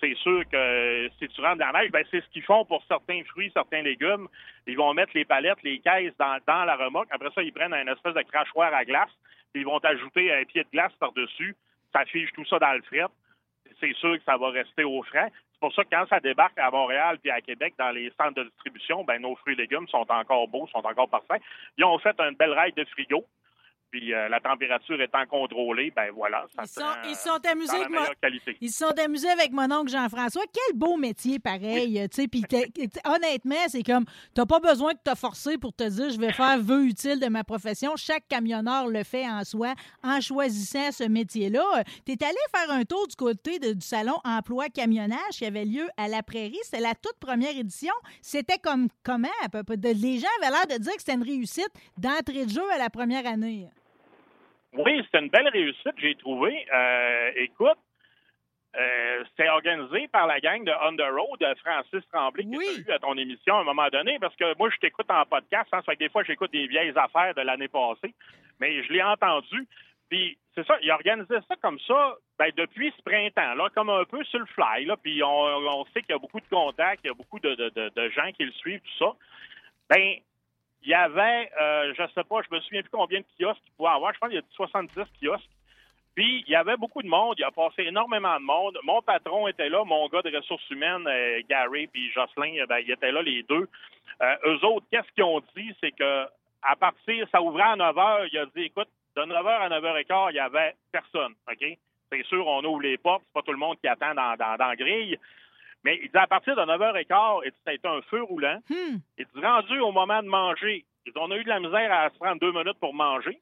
C'est 0.00 0.14
sûr 0.16 0.42
que 0.48 1.08
si 1.18 1.28
tu 1.28 1.40
rentres 1.40 1.58
dans 1.58 1.72
la 1.72 1.80
neige, 1.80 1.90
ben, 1.90 2.04
c'est 2.10 2.20
ce 2.20 2.28
qu'ils 2.28 2.42
font 2.42 2.64
pour 2.64 2.82
certains 2.86 3.22
fruits, 3.24 3.50
certains 3.52 3.82
légumes. 3.82 4.28
Ils 4.66 4.76
vont 4.76 4.94
mettre 4.94 5.12
les 5.14 5.24
palettes, 5.24 5.62
les 5.64 5.80
caisses 5.80 6.14
dans, 6.18 6.64
la 6.64 6.76
remorque. 6.76 7.08
Après 7.10 7.30
ça, 7.34 7.42
ils 7.42 7.52
prennent 7.52 7.74
un 7.74 7.92
espèce 7.92 8.14
de 8.14 8.22
crachoir 8.22 8.72
à 8.72 8.84
glace, 8.84 9.10
puis 9.52 9.62
ils 9.62 9.66
vont 9.66 9.78
ajouter 9.78 10.32
un 10.32 10.44
pied 10.44 10.62
de 10.62 10.68
glace 10.70 10.92
par-dessus. 11.00 11.56
Ça 11.92 12.04
fige 12.04 12.30
tout 12.32 12.44
ça 12.44 12.58
dans 12.58 12.74
le 12.74 12.82
fret. 12.82 13.06
C'est 13.80 13.94
sûr 13.94 14.16
que 14.16 14.24
ça 14.24 14.36
va 14.36 14.50
rester 14.50 14.84
au 14.84 15.02
frais. 15.02 15.32
C'est 15.58 15.60
pour 15.60 15.74
ça 15.74 15.82
que 15.82 15.90
quand 15.90 16.06
ça 16.08 16.20
débarque 16.20 16.56
à 16.58 16.70
Montréal 16.70 17.18
puis 17.20 17.32
à 17.32 17.40
Québec 17.40 17.74
dans 17.76 17.90
les 17.90 18.12
centres 18.16 18.34
de 18.34 18.44
distribution, 18.44 19.02
ben 19.02 19.20
nos 19.20 19.34
fruits 19.34 19.54
et 19.54 19.56
légumes 19.56 19.88
sont 19.88 20.06
encore 20.08 20.46
beaux, 20.46 20.68
sont 20.68 20.86
encore 20.86 21.08
parfaits. 21.08 21.42
Ils 21.76 21.84
ont 21.84 21.98
fait 21.98 22.14
une 22.20 22.36
belle 22.36 22.52
règle 22.52 22.76
de 22.76 22.84
frigo. 22.90 23.24
Puis 23.90 24.12
euh, 24.12 24.28
la 24.28 24.38
température 24.40 25.00
étant 25.00 25.24
contrôlée, 25.26 25.90
ben 25.96 26.10
voilà, 26.14 26.44
ça 26.54 26.62
Ils 26.64 26.68
sont, 26.68 26.80
ils 27.04 27.10
euh, 27.10 27.14
sont 27.14 27.46
amusés 27.50 27.76
avec. 27.76 28.56
Ils 28.60 28.70
se 28.70 28.78
sont 28.86 28.98
amusés 29.02 29.30
avec 29.30 29.50
mon 29.52 29.70
oncle 29.72 29.90
Jean-François. 29.90 30.42
Quel 30.52 30.76
beau 30.76 30.96
métier, 30.96 31.38
pareil. 31.38 32.06
tu 32.10 32.22
sais, 32.22 32.28
Puis 32.28 32.42
honnêtement, 33.06 33.54
c'est 33.68 33.82
comme, 33.82 34.04
t'as 34.34 34.44
pas 34.46 34.60
besoin 34.60 34.92
de 34.92 34.98
te 35.02 35.16
forcer 35.16 35.56
pour 35.58 35.72
te 35.72 35.84
dire, 35.88 36.10
je 36.10 36.18
vais 36.20 36.32
faire 36.32 36.58
vœu 36.58 36.84
utile 36.84 37.18
de 37.18 37.28
ma 37.28 37.44
profession. 37.44 37.92
Chaque 37.96 38.28
camionneur 38.28 38.88
le 38.88 39.02
fait 39.04 39.26
en 39.26 39.42
soi 39.44 39.74
en 40.02 40.20
choisissant 40.20 40.92
ce 40.92 41.04
métier-là. 41.04 41.64
T'es 42.04 42.22
allé 42.22 42.36
faire 42.54 42.70
un 42.70 42.84
tour 42.84 43.06
du 43.08 43.16
côté 43.16 43.58
de- 43.58 43.72
du 43.72 43.86
salon 43.86 44.16
emploi 44.24 44.68
camionnage 44.68 45.18
qui 45.32 45.46
avait 45.46 45.64
lieu 45.64 45.88
à 45.96 46.08
la 46.08 46.22
Prairie. 46.22 46.58
C'était 46.62 46.80
la 46.80 46.94
toute 46.94 47.16
première 47.20 47.56
édition. 47.56 47.94
C'était 48.20 48.58
comme 48.58 48.88
comment 49.02 49.28
à 49.44 49.48
peu 49.48 49.62
près? 49.62 49.76
De- 49.76 49.88
Les 49.88 50.18
gens 50.18 50.28
avaient 50.42 50.50
l'air 50.52 50.66
de 50.78 50.82
dire 50.82 50.92
que 50.92 50.98
c'était 51.00 51.14
une 51.14 51.22
réussite 51.22 51.70
d'entrée 51.96 52.44
de 52.44 52.50
jeu 52.50 52.62
à 52.72 52.78
la 52.78 52.90
première 52.90 53.26
année. 53.26 53.66
Oui, 54.74 55.00
c'était 55.04 55.20
une 55.20 55.30
belle 55.30 55.48
réussite, 55.48 55.94
j'ai 55.98 56.14
trouvé. 56.16 56.66
Euh, 56.72 57.30
écoute, 57.36 57.78
euh, 58.76 59.24
c'était 59.30 59.48
organisé 59.48 60.08
par 60.08 60.26
la 60.26 60.40
gang 60.40 60.62
de 60.62 60.72
On 60.82 60.94
the 60.94 61.10
Road, 61.10 61.40
de 61.40 61.54
Francis 61.60 62.06
Tremblay, 62.12 62.44
qui 62.44 62.56
Oui. 62.56 62.84
eu 62.86 62.92
à 62.92 62.98
ton 62.98 63.16
émission 63.16 63.56
à 63.56 63.60
un 63.60 63.64
moment 63.64 63.88
donné, 63.88 64.18
parce 64.20 64.36
que 64.36 64.56
moi, 64.58 64.68
je 64.70 64.76
t'écoute 64.76 65.10
en 65.10 65.24
podcast, 65.24 65.68
hein, 65.72 65.78
ça 65.78 65.82
fait 65.82 65.94
que 65.96 66.04
des 66.04 66.10
fois, 66.10 66.22
j'écoute 66.22 66.52
des 66.52 66.66
vieilles 66.66 66.92
affaires 66.96 67.34
de 67.34 67.40
l'année 67.40 67.68
passée, 67.68 68.14
mais 68.60 68.82
je 68.84 68.92
l'ai 68.92 69.02
entendu. 69.02 69.66
Puis, 70.10 70.38
c'est 70.54 70.66
ça, 70.66 70.76
il 70.82 70.90
organisait 70.90 71.40
ça 71.48 71.56
comme 71.62 71.78
ça 71.80 72.16
ben, 72.38 72.50
depuis 72.56 72.92
ce 72.96 73.02
printemps, 73.02 73.54
là, 73.54 73.68
comme 73.74 73.90
un 73.90 74.04
peu 74.04 74.22
sur 74.24 74.38
le 74.38 74.46
fly. 74.46 74.84
Là, 74.84 74.96
puis, 75.02 75.22
on, 75.22 75.28
on 75.28 75.84
sait 75.86 76.02
qu'il 76.02 76.10
y 76.10 76.14
a 76.14 76.18
beaucoup 76.18 76.40
de 76.40 76.48
contacts, 76.48 77.00
il 77.04 77.08
y 77.08 77.10
a 77.10 77.14
beaucoup 77.14 77.38
de, 77.40 77.54
de- 77.54 77.68
de- 77.70 77.88
de 77.94 78.08
gens 78.10 78.30
qui 78.32 78.44
le 78.44 78.52
suivent, 78.52 78.80
tout 78.80 79.04
ça. 79.04 79.12
Ben, 79.90 80.16
il 80.82 80.90
y 80.90 80.94
avait, 80.94 81.50
euh, 81.60 81.92
je 81.96 82.02
sais 82.14 82.24
pas, 82.24 82.40
je 82.42 82.54
me 82.54 82.60
souviens 82.60 82.82
plus 82.82 82.90
combien 82.90 83.20
de 83.20 83.26
kiosques 83.38 83.62
il 83.66 83.72
pouvait 83.76 83.90
avoir. 83.90 84.12
Je 84.14 84.18
pense 84.18 84.30
qu'il 84.30 84.38
y 84.38 84.42
a 84.42 84.54
70 84.54 84.94
kiosques. 85.20 85.50
Puis, 86.14 86.44
il 86.46 86.50
y 86.50 86.56
avait 86.56 86.76
beaucoup 86.76 87.02
de 87.02 87.08
monde. 87.08 87.36
Il 87.38 87.44
a 87.44 87.50
passé 87.50 87.82
énormément 87.82 88.38
de 88.40 88.44
monde. 88.44 88.78
Mon 88.82 89.00
patron 89.02 89.46
était 89.46 89.68
là. 89.68 89.84
Mon 89.84 90.08
gars 90.08 90.22
de 90.22 90.36
ressources 90.36 90.68
humaines, 90.70 91.06
euh, 91.06 91.40
Gary, 91.48 91.86
puis 91.86 92.10
Jocelyn, 92.10 92.54
eh 92.54 92.66
ben, 92.66 92.78
ils 92.78 92.90
étaient 92.90 93.12
là, 93.12 93.22
les 93.22 93.44
deux. 93.44 93.68
Euh, 94.22 94.36
eux 94.46 94.64
autres, 94.64 94.86
qu'est-ce 94.90 95.12
qu'ils 95.14 95.24
ont 95.24 95.40
dit? 95.56 95.72
C'est 95.80 95.92
que 95.92 96.24
à 96.62 96.74
partir, 96.74 97.26
ça 97.30 97.40
ouvrait 97.40 97.62
à 97.62 97.76
9 97.76 97.94
h. 97.94 98.28
Il 98.32 98.38
a 98.38 98.46
dit, 98.46 98.62
écoute, 98.62 98.88
de 99.16 99.24
9 99.24 99.46
h 99.46 99.48
à 99.48 99.68
9 99.68 99.84
h 99.84 100.04
15, 100.06 100.28
il 100.30 100.36
y 100.36 100.40
avait 100.40 100.74
personne. 100.90 101.34
OK? 101.48 101.78
C'est 102.10 102.24
sûr, 102.24 102.44
on 102.46 102.64
ouvre 102.64 102.80
les 102.80 102.98
portes. 102.98 103.22
C'est 103.26 103.34
pas 103.34 103.42
tout 103.42 103.52
le 103.52 103.58
monde 103.58 103.78
qui 103.80 103.86
attend 103.86 104.14
dans, 104.14 104.34
dans, 104.36 104.56
dans 104.56 104.66
la 104.66 104.76
grille. 104.76 105.18
Mais 105.84 105.98
il 106.02 106.10
dit, 106.10 106.16
à 106.16 106.26
partir 106.26 106.56
de 106.56 106.64
9 106.64 106.80
h 106.80 107.06
15, 107.06 107.44
et 107.44 107.50
ça 107.64 107.70
a 107.70 107.72
été 107.72 107.88
un 107.88 108.02
feu 108.02 108.22
roulant. 108.22 108.58
Hmm. 108.68 108.98
Il 109.16 109.26
dit, 109.26 109.40
rendu 109.40 109.78
au 109.80 109.92
moment 109.92 110.22
de 110.22 110.28
manger, 110.28 110.84
il 111.06 111.12
dit, 111.12 111.18
on 111.20 111.30
a 111.30 111.36
eu 111.36 111.44
de 111.44 111.48
la 111.48 111.60
misère 111.60 111.92
à 111.92 112.10
se 112.10 112.18
prendre 112.18 112.40
deux 112.40 112.52
minutes 112.52 112.78
pour 112.80 112.94
manger. 112.94 113.40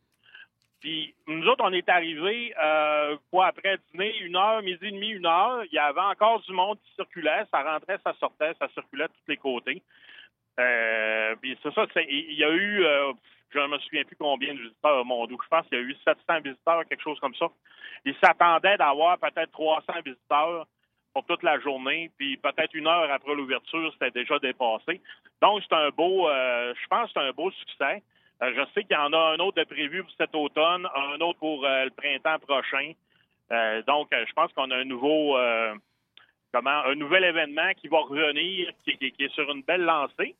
Puis 0.80 1.14
nous 1.26 1.46
autres, 1.48 1.64
on 1.64 1.72
est 1.72 1.88
arrivés, 1.88 2.54
euh, 2.62 3.16
quoi, 3.30 3.46
après 3.46 3.78
dîner, 3.90 4.18
une 4.18 4.36
heure, 4.36 4.62
midi 4.62 4.86
et 4.86 4.90
demi, 4.90 5.08
une 5.08 5.26
heure. 5.26 5.64
Il 5.64 5.72
y 5.72 5.78
avait 5.78 6.00
encore 6.00 6.40
du 6.42 6.52
monde 6.52 6.78
qui 6.84 6.94
circulait. 6.94 7.44
Ça 7.50 7.62
rentrait, 7.62 7.98
ça 8.04 8.14
sortait, 8.20 8.52
ça 8.60 8.68
circulait 8.68 9.08
de 9.08 9.12
tous 9.12 9.28
les 9.28 9.36
côtés. 9.36 9.82
Euh, 10.60 11.34
puis 11.40 11.58
c'est 11.62 11.74
ça, 11.74 11.86
il 12.08 12.34
y 12.34 12.44
a 12.44 12.50
eu, 12.50 12.84
euh, 12.84 13.12
je 13.50 13.58
ne 13.58 13.66
me 13.66 13.78
souviens 13.78 14.04
plus 14.04 14.16
combien 14.16 14.54
de 14.54 14.60
visiteurs 14.60 15.00
au 15.00 15.04
Mondou. 15.04 15.38
Je 15.42 15.48
pense 15.48 15.66
qu'il 15.66 15.78
y 15.78 15.80
a 15.80 15.84
eu 15.84 15.96
700 16.04 16.40
visiteurs, 16.40 16.84
quelque 16.86 17.02
chose 17.02 17.20
comme 17.20 17.34
ça. 17.34 17.46
Ils 18.04 18.14
s'attendaient 18.22 18.76
d'avoir 18.76 19.18
peut-être 19.18 19.52
300 19.52 19.92
visiteurs 20.04 20.66
pour 21.16 21.24
toute 21.24 21.42
la 21.42 21.58
journée, 21.60 22.10
puis 22.18 22.36
peut-être 22.36 22.74
une 22.74 22.86
heure 22.86 23.10
après 23.10 23.34
l'ouverture, 23.34 23.90
c'était 23.94 24.10
déjà 24.10 24.38
dépassé. 24.38 25.00
Donc, 25.40 25.62
c'est 25.66 25.74
un 25.74 25.88
beau, 25.88 26.28
euh, 26.28 26.74
je 26.78 26.86
pense 26.88 27.10
c'est 27.14 27.20
un 27.20 27.30
beau 27.30 27.50
succès. 27.52 28.02
Euh, 28.42 28.52
je 28.54 28.62
sais 28.74 28.84
qu'il 28.84 28.94
y 28.94 29.00
en 29.00 29.14
a 29.14 29.32
un 29.32 29.38
autre 29.38 29.56
de 29.56 29.64
prévu 29.64 30.02
pour 30.02 30.12
cet 30.18 30.34
automne, 30.34 30.86
un 30.94 31.18
autre 31.22 31.38
pour 31.38 31.64
euh, 31.64 31.84
le 31.84 31.90
printemps 31.90 32.38
prochain. 32.40 32.92
Donc, 33.86 34.08
je 34.10 34.32
pense 34.34 34.52
qu'on 34.52 34.70
a 34.72 34.76
un 34.76 34.84
nouveau, 34.84 35.38
comment, 36.52 36.84
un 36.84 36.96
nouvel 36.96 37.24
événement 37.24 37.72
qui 37.80 37.86
va 37.86 38.00
revenir, 38.00 38.72
qui 38.84 38.98
est 39.00 39.34
sur 39.34 39.48
une 39.50 39.62
belle 39.62 39.84
lancée. 39.84 40.34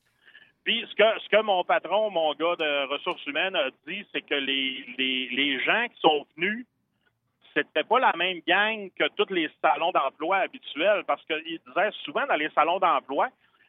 Puis, 0.64 0.84
ce 0.90 0.94
que, 0.94 1.20
ce 1.20 1.28
que 1.28 1.40
mon 1.40 1.62
patron, 1.62 2.10
mon 2.10 2.34
gars 2.34 2.56
de 2.56 2.86
ressources 2.88 3.24
humaines 3.26 3.54
a 3.54 3.70
dit, 3.86 4.04
c'est 4.12 4.22
que 4.22 4.34
les, 4.34 4.84
les, 4.98 5.28
les 5.28 5.60
gens 5.64 5.86
qui 5.88 6.00
sont 6.00 6.26
venus, 6.36 6.66
c'était 7.56 7.84
pas 7.84 7.98
la 7.98 8.12
même 8.16 8.40
gang 8.46 8.90
que 8.98 9.08
tous 9.16 9.32
les 9.32 9.50
salons 9.62 9.90
d'emploi 9.92 10.36
habituels, 10.38 11.04
parce 11.06 11.24
qu'il 11.24 11.42
disait 11.66 11.90
souvent 12.04 12.26
dans 12.26 12.34
les 12.36 12.50
salons 12.50 12.78
d'emploi, 12.78 13.28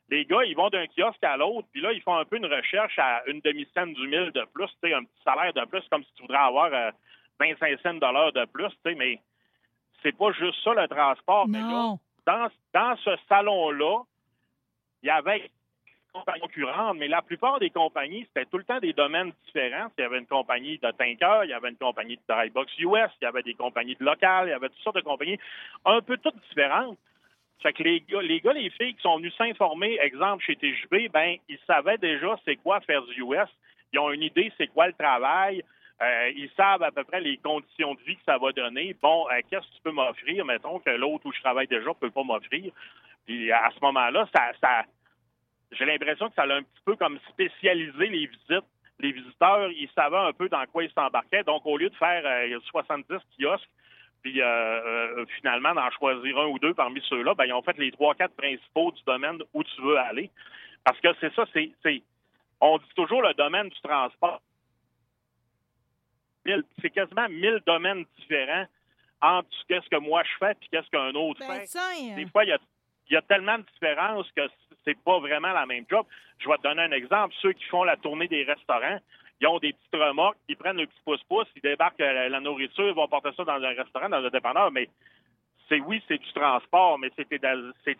les 0.10 0.26
gars, 0.26 0.44
ils 0.46 0.56
vont 0.56 0.70
d'un 0.70 0.86
kiosque 0.88 1.24
à 1.24 1.38
l'autre, 1.38 1.68
puis 1.72 1.82
là, 1.82 1.92
ils 1.94 2.02
font 2.02 2.16
un 2.18 2.26
peu 2.26 2.38
une 2.38 2.46
recherche 2.46 2.98
à 3.00 3.24
une 3.28 3.40
demi-cent 3.42 3.88
du 3.88 4.08
mille 4.08 4.32
de 4.32 4.46
plus, 4.54 4.68
tu 4.68 4.90
sais, 4.90 4.94
un 4.94 5.04
petit 5.04 5.24
salaire 5.24 5.54
de 5.54 5.66
plus, 5.66 5.82
comme 5.90 6.04
si 6.04 6.14
tu 6.16 6.22
voudrais 6.24 6.38
avoir, 6.38 6.74
euh, 6.74 6.92
25 7.40 7.80
cents 7.82 7.94
de 7.94 8.00
l'heure 8.14 8.34
de 8.34 8.46
plus, 8.46 8.70
tu 8.70 8.78
sais, 8.86 8.96
mais 8.96 9.20
c'est 10.04 10.16
pas 10.18 10.32
juste 10.34 10.64
ça 10.64 10.74
le 10.74 10.88
transport. 10.88 11.48
Mais 11.48 11.60
là, 11.60 11.66
Non. 11.68 12.00
dans, 12.26 12.48
dans 12.74 12.96
ce 12.98 13.12
salon-là, 13.30 14.02
il 15.04 15.08
y 15.08 15.10
avait 15.10 15.50
des 16.18 16.26
compagnies 16.26 16.42
concurrentes, 16.42 16.98
mais 16.98 17.08
la 17.08 17.22
plupart 17.22 17.60
des 17.60 17.70
compagnies, 17.70 18.26
c'était 18.28 18.46
tout 18.46 18.58
le 18.58 18.64
temps 18.64 18.80
des 18.80 18.94
domaines 18.94 19.32
différents. 19.46 19.88
Il 19.98 20.02
y 20.02 20.06
avait 20.06 20.20
une 20.20 20.26
compagnie 20.26 20.78
de 20.78 20.92
tanker, 20.92 21.42
il 21.44 21.50
y 21.50 21.54
avait 21.54 21.70
une 21.70 21.78
compagnie 21.78 22.16
de 22.16 22.22
drybox 22.28 22.72
US, 22.80 23.12
il 23.22 23.24
y 23.24 23.26
avait 23.26 23.44
des 23.44 23.54
compagnies 23.54 23.96
de 23.96 24.04
locales, 24.04 24.48
il 24.48 24.52
y 24.52 24.54
avait 24.54 24.70
toutes 24.70 24.84
sortes 24.84 24.98
de 24.98 25.02
compagnies 25.02 25.40
un 25.86 26.02
peu 26.02 26.18
toutes 26.18 26.36
différentes. 26.50 26.98
Fait 27.62 27.74
que 27.74 27.84
les 27.84 28.02
gars, 28.02 28.22
les 28.22 28.40
gars, 28.40 28.54
les 28.54 28.70
filles 28.70 28.94
qui 28.94 29.02
sont 29.02 29.18
venus 29.18 29.36
s'informer, 29.36 29.98
exemple 30.02 30.44
chez 30.44 30.56
TJB, 30.56 31.12
ben 31.12 31.38
ils 31.50 31.60
savaient 31.66 31.98
déjà 31.98 32.36
c'est 32.46 32.56
quoi 32.58 32.80
faire 32.82 33.02
du 33.04 33.22
US. 33.22 33.50
Ils 33.94 34.00
ont 34.00 34.12
une 34.12 34.24
idée 34.24 34.52
c'est 34.58 34.68
quoi 34.68 34.88
le 34.88 34.94
travail. 34.94 35.64
Euh, 36.00 36.32
ils 36.36 36.52
savent 36.56 36.84
à 36.84 36.92
peu 36.92 37.04
près 37.04 37.22
les 37.22 37.38
conditions 37.38 37.96
de 37.96 38.00
vie 38.02 38.16
que 38.16 38.24
ça 38.24 38.38
va 38.38 38.52
donner. 38.52 38.96
Bon, 39.02 39.26
euh, 39.32 39.40
qu'est-ce 39.50 39.68
que 39.68 39.76
tu 39.76 39.82
peux 39.84 39.92
m'offrir, 39.92 40.46
mettons, 40.46 40.78
que 40.78 40.92
l'autre 40.92 41.26
où 41.26 41.34
je 41.34 41.42
travaille 41.42 41.68
déjà 41.68 41.88
ne 41.88 41.94
peut 41.94 42.12
pas 42.12 42.24
m'offrir. 42.24 42.72
Puis 43.26 43.52
à 43.52 43.72
ce 43.76 43.80
moment-là, 43.82 44.28
ça, 44.34 44.52
ça 44.62 44.86
j'ai 45.72 45.86
l'impression 45.86 46.30
que 46.30 46.36
ça 46.36 46.44
a 46.44 46.54
un 46.54 46.64
petit 46.64 46.82
peu 46.86 46.96
comme 46.96 47.20
spécialisé 47.30 48.08
les 48.08 48.28
visites. 48.28 48.66
Les 49.00 49.12
visiteurs, 49.12 49.70
ils 49.72 49.90
savaient 49.94 50.18
un 50.18 50.34
peu 50.34 50.50
dans 50.50 50.66
quoi 50.68 50.84
ils 50.84 50.92
s'embarquaient. 50.92 51.44
Donc, 51.44 51.66
au 51.66 51.78
lieu 51.78 51.90
de 51.90 51.96
faire 51.96 52.24
euh, 52.26 52.60
70 52.72 53.06
kiosques, 53.38 53.70
puis 54.24 54.42
euh, 54.42 54.46
euh, 54.46 55.26
finalement 55.38 55.74
d'en 55.76 55.90
choisir 55.92 56.38
un 56.40 56.48
ou 56.48 56.58
deux 56.58 56.74
parmi 56.74 57.02
ceux-là, 57.08 57.36
ben, 57.36 57.46
ils 57.46 57.54
ont 57.54 57.62
fait 57.62 57.78
les 57.78 57.92
trois, 57.92 58.16
quatre 58.16 58.36
principaux 58.36 58.92
du 58.92 59.04
domaine 59.04 59.38
où 59.54 59.64
tu 59.64 59.82
veux 59.82 59.98
aller. 59.98 60.32
Parce 60.84 61.00
que 61.00 61.10
c'est 61.20 61.34
ça, 61.36 61.46
c'est, 61.54 62.02
on 62.60 62.78
dit 62.78 62.94
toujours 62.96 63.22
le 63.22 63.34
domaine 63.36 63.70
du 63.70 63.80
transport. 63.82 64.42
C'est 66.82 66.90
quasiment 66.90 67.28
mille 67.30 67.62
domaines 67.68 68.06
différents 68.18 68.66
entre 69.22 69.50
qu'est-ce 69.68 69.90
que 69.90 69.98
moi 69.98 70.24
je 70.24 70.46
fais 70.46 70.56
puis 70.56 70.70
qu'est-ce 70.72 70.90
qu'un 70.90 71.14
autre 71.14 71.40
Ben, 71.40 71.60
fait. 71.60 72.16
Des 72.16 72.26
fois, 72.28 72.46
il 72.46 72.50
y 72.50 72.54
a, 72.54 72.58
il 73.10 73.14
y 73.14 73.18
a 73.18 73.22
tellement 73.22 73.58
de 73.58 73.64
différences 73.74 74.30
que 74.32 74.42
c'est 74.86 74.98
pas 75.04 75.20
vraiment 75.20 75.52
la 75.54 75.66
même 75.66 75.86
job. 75.90 76.06
Je 76.40 76.48
vais 76.48 76.58
te 76.58 76.62
donner 76.64 76.84
un 76.84 76.92
exemple. 76.92 77.34
Ceux 77.42 77.54
qui 77.54 77.64
font 77.66 77.84
la 77.84 77.98
tournée 77.98 78.28
des 78.28 78.44
restaurants, 78.44 79.00
ils 79.42 79.48
ont 79.48 79.60
des 79.60 79.74
petites 79.74 79.96
remorques, 80.02 80.38
ils 80.48 80.58
prennent 80.58 80.78
le 80.78 80.88
petit 80.88 81.02
pouce-pouce, 81.06 81.48
ils 81.56 81.62
débarquent 81.62 82.02
euh, 82.02 82.30
la 82.30 82.40
nourriture, 82.40 82.88
ils 82.88 82.94
vont 82.94 83.08
porter 83.08 83.30
ça 83.36 83.44
dans 83.44 83.62
un 83.62 83.74
restaurant, 83.74 84.10
dans 84.10 84.24
un 84.24 84.30
dépanneur, 84.30 84.72
mais 84.72 84.90
c'est 85.70 85.80
oui, 85.82 86.02
c'est 86.08 86.18
du 86.18 86.34
transport, 86.34 86.98
mais 86.98 87.12
c'est 87.16 87.44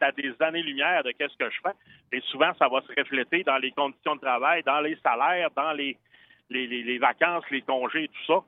à, 0.04 0.12
des 0.14 0.34
années-lumière 0.42 1.04
de 1.04 1.12
qu'est-ce 1.12 1.36
que 1.38 1.50
je 1.50 1.60
fais. 1.62 1.74
Et 2.18 2.22
souvent, 2.22 2.54
ça 2.58 2.68
va 2.70 2.82
se 2.82 2.94
refléter 3.00 3.44
dans 3.44 3.58
les 3.58 3.72
conditions 3.72 4.16
de 4.16 4.22
travail, 4.22 4.64
dans 4.64 4.80
les 4.80 4.96
salaires, 5.04 5.50
dans 5.56 5.74
les- 5.74 5.98
les 6.50 6.98
vacances, 6.98 7.44
les 7.52 7.62
congés, 7.62 8.08
tout 8.08 8.26
ça. 8.34 8.44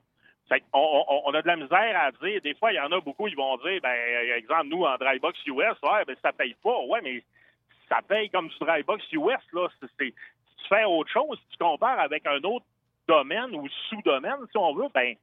Fait 0.49 0.63
on, 0.73 1.31
a 1.33 1.41
de 1.41 1.47
la 1.47 1.55
misère 1.55 2.01
à 2.01 2.12
dire. 2.12 2.41
Des 2.41 2.55
fois, 2.55 2.73
il 2.73 2.77
y 2.77 2.79
en 2.79 2.91
a 2.91 2.99
beaucoup, 2.99 3.27
ils 3.27 3.35
vont 3.35 3.55
dire, 3.57 3.79
ben, 3.81 3.95
exemple, 4.35 4.67
nous, 4.67 4.83
en 4.83 4.97
Drybox 4.97 5.38
US, 5.45 5.55
ouais, 5.55 6.05
ben, 6.07 6.15
ça 6.23 6.33
paye 6.33 6.55
pas. 6.63 6.79
Ouais, 6.88 6.99
mais 7.03 7.23
ça 7.88 8.01
paye 8.01 8.29
comme 8.29 8.47
du 8.47 8.57
Drybox 8.59 9.03
US, 9.13 9.53
là. 9.53 9.67
Si 9.79 9.88
tu 9.97 10.13
fais 10.67 10.85
autre 10.85 11.12
chose, 11.12 11.39
si 11.43 11.57
tu 11.57 11.63
compares 11.63 11.99
avec 11.99 12.25
un 12.25 12.41
autre 12.43 12.65
domaine 13.07 13.55
ou 13.55 13.67
sous-domaine, 13.89 14.39
si 14.51 14.57
on 14.57 14.73
veut, 14.73 14.89
ben, 14.93 15.15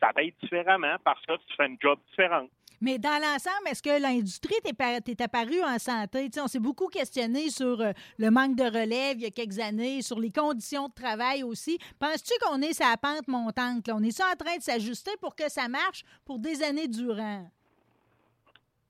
ça 0.00 0.12
paye 0.12 0.32
différemment 0.40 0.96
parce 1.04 1.24
que 1.26 1.32
tu 1.32 1.56
fais 1.56 1.66
une 1.66 1.78
job 1.80 1.98
différente. 2.10 2.50
Mais 2.80 2.98
dans 2.98 3.20
l'ensemble, 3.20 3.68
est-ce 3.70 3.82
que 3.82 4.00
l'industrie 4.00 4.54
t'est 4.64 4.72
par- 4.72 5.02
t'est 5.02 5.20
apparue 5.20 5.62
en 5.62 5.78
santé? 5.78 6.28
On 6.42 6.46
s'est 6.46 6.60
beaucoup 6.60 6.88
questionné 6.88 7.50
sur 7.50 7.80
euh, 7.80 7.92
le 8.18 8.30
manque 8.30 8.56
de 8.56 8.64
relève 8.64 9.18
il 9.18 9.22
y 9.22 9.26
a 9.26 9.30
quelques 9.30 9.58
années, 9.58 10.00
sur 10.00 10.18
les 10.18 10.30
conditions 10.32 10.88
de 10.88 10.94
travail 10.94 11.42
aussi. 11.42 11.78
Penses-tu 11.98 12.32
qu'on 12.40 12.62
est 12.62 12.78
la 12.80 12.96
pente 12.96 13.28
montante? 13.28 13.90
On 13.92 14.02
est 14.02 14.20
en 14.20 14.36
train 14.36 14.56
de 14.56 14.62
s'ajuster 14.62 15.10
pour 15.20 15.36
que 15.36 15.50
ça 15.50 15.68
marche 15.68 16.04
pour 16.24 16.38
des 16.38 16.62
années 16.62 16.88
durant? 16.88 17.46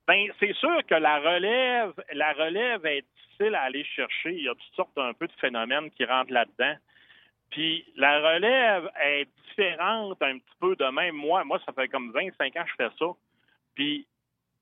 Ben, 0.07 0.27
c'est 0.39 0.53
sûr 0.55 0.85
que 0.87 0.95
la 0.95 1.19
relève, 1.19 1.93
la 2.13 2.33
relève 2.33 2.85
est 2.85 3.05
difficile 3.15 3.55
à 3.55 3.63
aller 3.63 3.83
chercher. 3.83 4.33
Il 4.33 4.43
y 4.43 4.49
a 4.49 4.55
toutes 4.55 4.75
sortes 4.75 4.97
un 4.97 5.13
peu 5.13 5.27
de 5.27 5.33
phénomènes 5.39 5.91
qui 5.91 6.05
rentrent 6.05 6.33
là-dedans. 6.33 6.75
Puis 7.49 7.85
la 7.97 8.19
relève 8.19 8.89
est 9.03 9.27
différente 9.49 10.21
un 10.21 10.37
petit 10.37 10.55
peu 10.59 10.75
de 10.77 10.85
même. 10.85 11.15
Moi, 11.15 11.43
moi, 11.43 11.59
ça 11.65 11.73
fait 11.73 11.89
comme 11.89 12.11
25 12.11 12.55
ans 12.55 12.63
que 12.63 12.69
je 12.69 12.85
fais 12.85 12.89
ça. 12.97 13.05
Puis 13.75 14.07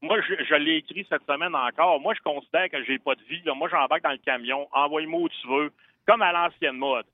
moi, 0.02 0.20
je, 0.22 0.44
je 0.44 0.56
l'ai 0.56 0.78
écrit 0.78 1.06
cette 1.10 1.26
semaine 1.26 1.56
encore. 1.56 2.00
Moi, 2.00 2.14
je 2.16 2.22
considère 2.22 2.70
que 2.70 2.84
j'ai 2.86 3.00
pas 3.00 3.16
de 3.16 3.24
vie. 3.24 3.42
là. 3.44 3.54
Moi, 3.54 3.68
j'embarque 3.70 4.04
dans 4.04 4.12
le 4.12 4.18
camion. 4.18 4.68
Envoie-moi 4.72 5.22
où 5.22 5.30
tu 5.30 5.48
veux, 5.48 5.72
comme 6.08 6.22
à 6.22 6.32
l'ancienne 6.32 6.78
mode. 6.78 7.06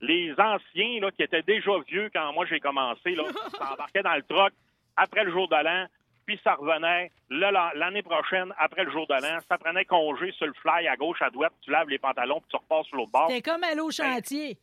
Les 0.00 0.32
anciens 0.32 1.00
là, 1.00 1.10
qui 1.12 1.22
étaient 1.22 1.42
déjà 1.42 1.70
vieux 1.88 2.10
quand 2.12 2.32
moi 2.32 2.44
j'ai 2.46 2.60
commencé, 2.60 3.14
là, 3.14 3.22
s'embarquaient 3.58 4.02
dans 4.02 4.14
le 4.14 4.22
truck 4.22 4.52
après 4.96 5.24
le 5.24 5.30
jour 5.30 5.48
de 5.48 5.56
l'an, 5.56 5.86
puis 6.26 6.38
ça 6.42 6.54
revenait 6.54 7.10
l'année 7.30 8.02
prochaine, 8.02 8.52
après 8.58 8.84
le 8.84 8.90
jour 8.90 9.06
de 9.06 9.14
l'an, 9.14 9.38
ça 9.48 9.56
prenait 9.56 9.84
congé 9.84 10.32
sur 10.32 10.46
le 10.46 10.52
fly 10.54 10.88
à 10.88 10.96
gauche, 10.96 11.22
à 11.22 11.30
droite, 11.30 11.52
tu 11.62 11.70
laves 11.70 11.88
les 11.88 11.98
pantalons, 11.98 12.40
puis 12.40 12.48
tu 12.50 12.56
repars 12.56 12.84
sur 12.86 12.96
l'autre 12.96 13.12
bord. 13.12 13.28
C'était 13.30 13.50
comme 13.50 13.62
aller 13.62 13.80
au 13.80 13.90
chantier. 13.90 14.58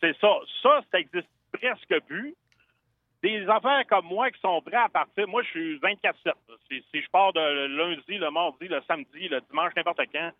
C'est 0.00 0.16
ça. 0.20 0.38
Ça, 0.62 0.80
ça 0.90 0.98
existe 1.00 1.28
presque 1.52 2.00
plus. 2.06 2.34
Des 3.22 3.46
affaires 3.48 3.86
comme 3.86 4.06
moi 4.06 4.30
qui 4.30 4.40
sont 4.40 4.62
prêts 4.62 4.76
à 4.76 4.88
partir. 4.88 5.28
Moi, 5.28 5.42
je 5.42 5.48
suis 5.48 5.78
24-7. 5.78 6.32
Si, 6.68 6.82
je 6.94 7.10
pars 7.10 7.32
de 7.32 7.66
lundi, 7.66 8.16
le 8.16 8.30
mardi, 8.30 8.66
le 8.66 8.80
samedi, 8.88 9.28
le 9.28 9.40
dimanche, 9.42 9.72
n'importe 9.76 10.00
quand, 10.12 10.30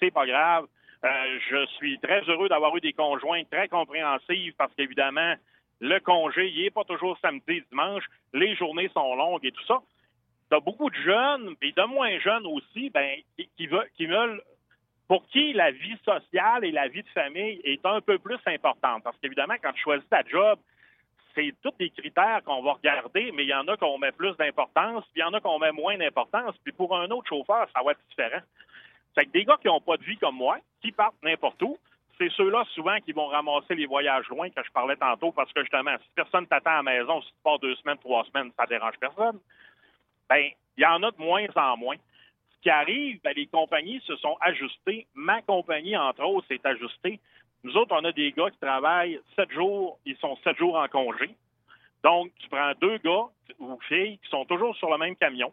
c'est 0.00 0.10
pas 0.10 0.26
grave. 0.26 0.66
Euh, 1.04 1.38
je 1.50 1.66
suis 1.76 1.98
très 1.98 2.22
heureux 2.22 2.48
d'avoir 2.48 2.74
eu 2.76 2.80
des 2.80 2.92
conjoints 2.92 3.42
très 3.44 3.68
compréhensives 3.68 4.54
parce 4.56 4.72
qu'évidemment, 4.74 5.34
le 5.80 5.98
congé, 5.98 6.48
il 6.48 6.62
n'est 6.62 6.70
pas 6.70 6.84
toujours 6.84 7.18
samedi, 7.20 7.62
dimanche. 7.70 8.04
Les 8.32 8.54
journées 8.54 8.88
sont 8.94 9.14
longues 9.14 9.44
et 9.44 9.52
tout 9.52 9.64
ça. 9.66 9.80
T'as 10.48 10.60
beaucoup 10.60 10.90
de 10.90 10.96
jeunes, 10.96 11.54
et 11.60 11.72
de 11.72 11.82
moins 11.84 12.18
jeunes 12.20 12.46
aussi, 12.46 12.88
ben, 12.90 13.16
qui, 13.36 13.48
qui 13.56 13.66
veulent, 13.66 13.88
qui 13.96 14.06
veulent 14.06 14.40
pour 15.08 15.26
qui 15.26 15.52
la 15.52 15.70
vie 15.70 15.96
sociale 16.04 16.64
et 16.64 16.70
la 16.70 16.88
vie 16.88 17.02
de 17.02 17.08
famille 17.08 17.60
est 17.64 17.84
un 17.84 18.00
peu 18.00 18.18
plus 18.18 18.38
importante. 18.46 19.02
Parce 19.02 19.16
qu'évidemment, 19.18 19.56
quand 19.62 19.72
tu 19.72 19.82
choisis 19.82 20.08
ta 20.08 20.22
job, 20.22 20.58
c'est 21.34 21.54
tous 21.62 21.72
des 21.78 21.90
critères 21.90 22.42
qu'on 22.44 22.62
va 22.62 22.72
regarder, 22.74 23.32
mais 23.32 23.44
il 23.44 23.48
y 23.48 23.54
en 23.54 23.66
a 23.68 23.76
qu'on 23.76 23.98
met 23.98 24.12
plus 24.12 24.36
d'importance, 24.36 25.04
puis 25.12 25.16
il 25.16 25.20
y 25.20 25.24
en 25.24 25.32
a 25.32 25.40
qu'on 25.40 25.58
met 25.58 25.72
moins 25.72 25.96
d'importance. 25.96 26.54
Puis 26.64 26.72
pour 26.72 26.96
un 26.96 27.10
autre 27.10 27.28
chauffeur, 27.28 27.66
ça 27.74 27.82
va 27.82 27.92
être 27.92 28.00
différent. 28.08 28.42
Fait 29.14 29.26
que 29.26 29.30
des 29.30 29.44
gars 29.44 29.56
qui 29.60 29.68
n'ont 29.68 29.80
pas 29.80 29.96
de 29.96 30.04
vie 30.04 30.16
comme 30.16 30.36
moi, 30.36 30.58
qui 30.80 30.92
partent 30.92 31.22
n'importe 31.22 31.60
où, 31.62 31.78
c'est 32.18 32.30
ceux-là 32.30 32.64
souvent 32.74 32.98
qui 33.00 33.12
vont 33.12 33.26
ramasser 33.26 33.74
les 33.74 33.86
voyages 33.86 34.28
loin 34.28 34.48
que 34.50 34.62
je 34.62 34.70
parlais 34.70 34.96
tantôt, 34.96 35.32
parce 35.32 35.52
que 35.52 35.60
justement, 35.60 35.96
si 35.98 36.08
personne 36.14 36.46
t'attend 36.46 36.70
à 36.70 36.76
la 36.76 36.82
maison, 36.82 37.20
si 37.22 37.28
tu 37.28 37.42
pars 37.42 37.58
deux 37.58 37.74
semaines, 37.76 37.98
trois 37.98 38.24
semaines, 38.24 38.52
ça 38.56 38.66
dérange 38.66 38.98
personne. 39.00 39.38
Ben, 40.28 40.50
il 40.76 40.82
y 40.82 40.86
en 40.86 41.02
a 41.02 41.10
de 41.10 41.18
moins 41.18 41.46
en 41.56 41.76
moins 41.76 41.96
ce 41.96 42.62
qui 42.62 42.70
arrive, 42.70 43.20
ben, 43.22 43.34
les 43.34 43.46
compagnies 43.46 44.00
se 44.06 44.16
sont 44.16 44.36
ajustées. 44.40 45.06
Ma 45.14 45.42
compagnie, 45.42 45.96
entre 45.96 46.22
autres, 46.22 46.46
s'est 46.48 46.60
ajustée. 46.64 47.18
Nous 47.64 47.76
autres, 47.76 47.94
on 47.94 48.04
a 48.04 48.12
des 48.12 48.32
gars 48.32 48.50
qui 48.50 48.58
travaillent 48.58 49.20
sept 49.36 49.50
jours, 49.52 49.98
ils 50.04 50.16
sont 50.16 50.36
sept 50.42 50.56
jours 50.56 50.76
en 50.76 50.88
congé. 50.88 51.34
Donc, 52.02 52.32
tu 52.40 52.48
prends 52.48 52.72
deux 52.80 52.98
gars 52.98 53.26
ou 53.60 53.78
filles 53.88 54.18
qui 54.18 54.28
sont 54.30 54.44
toujours 54.44 54.76
sur 54.76 54.90
le 54.90 54.98
même 54.98 55.14
camion. 55.16 55.52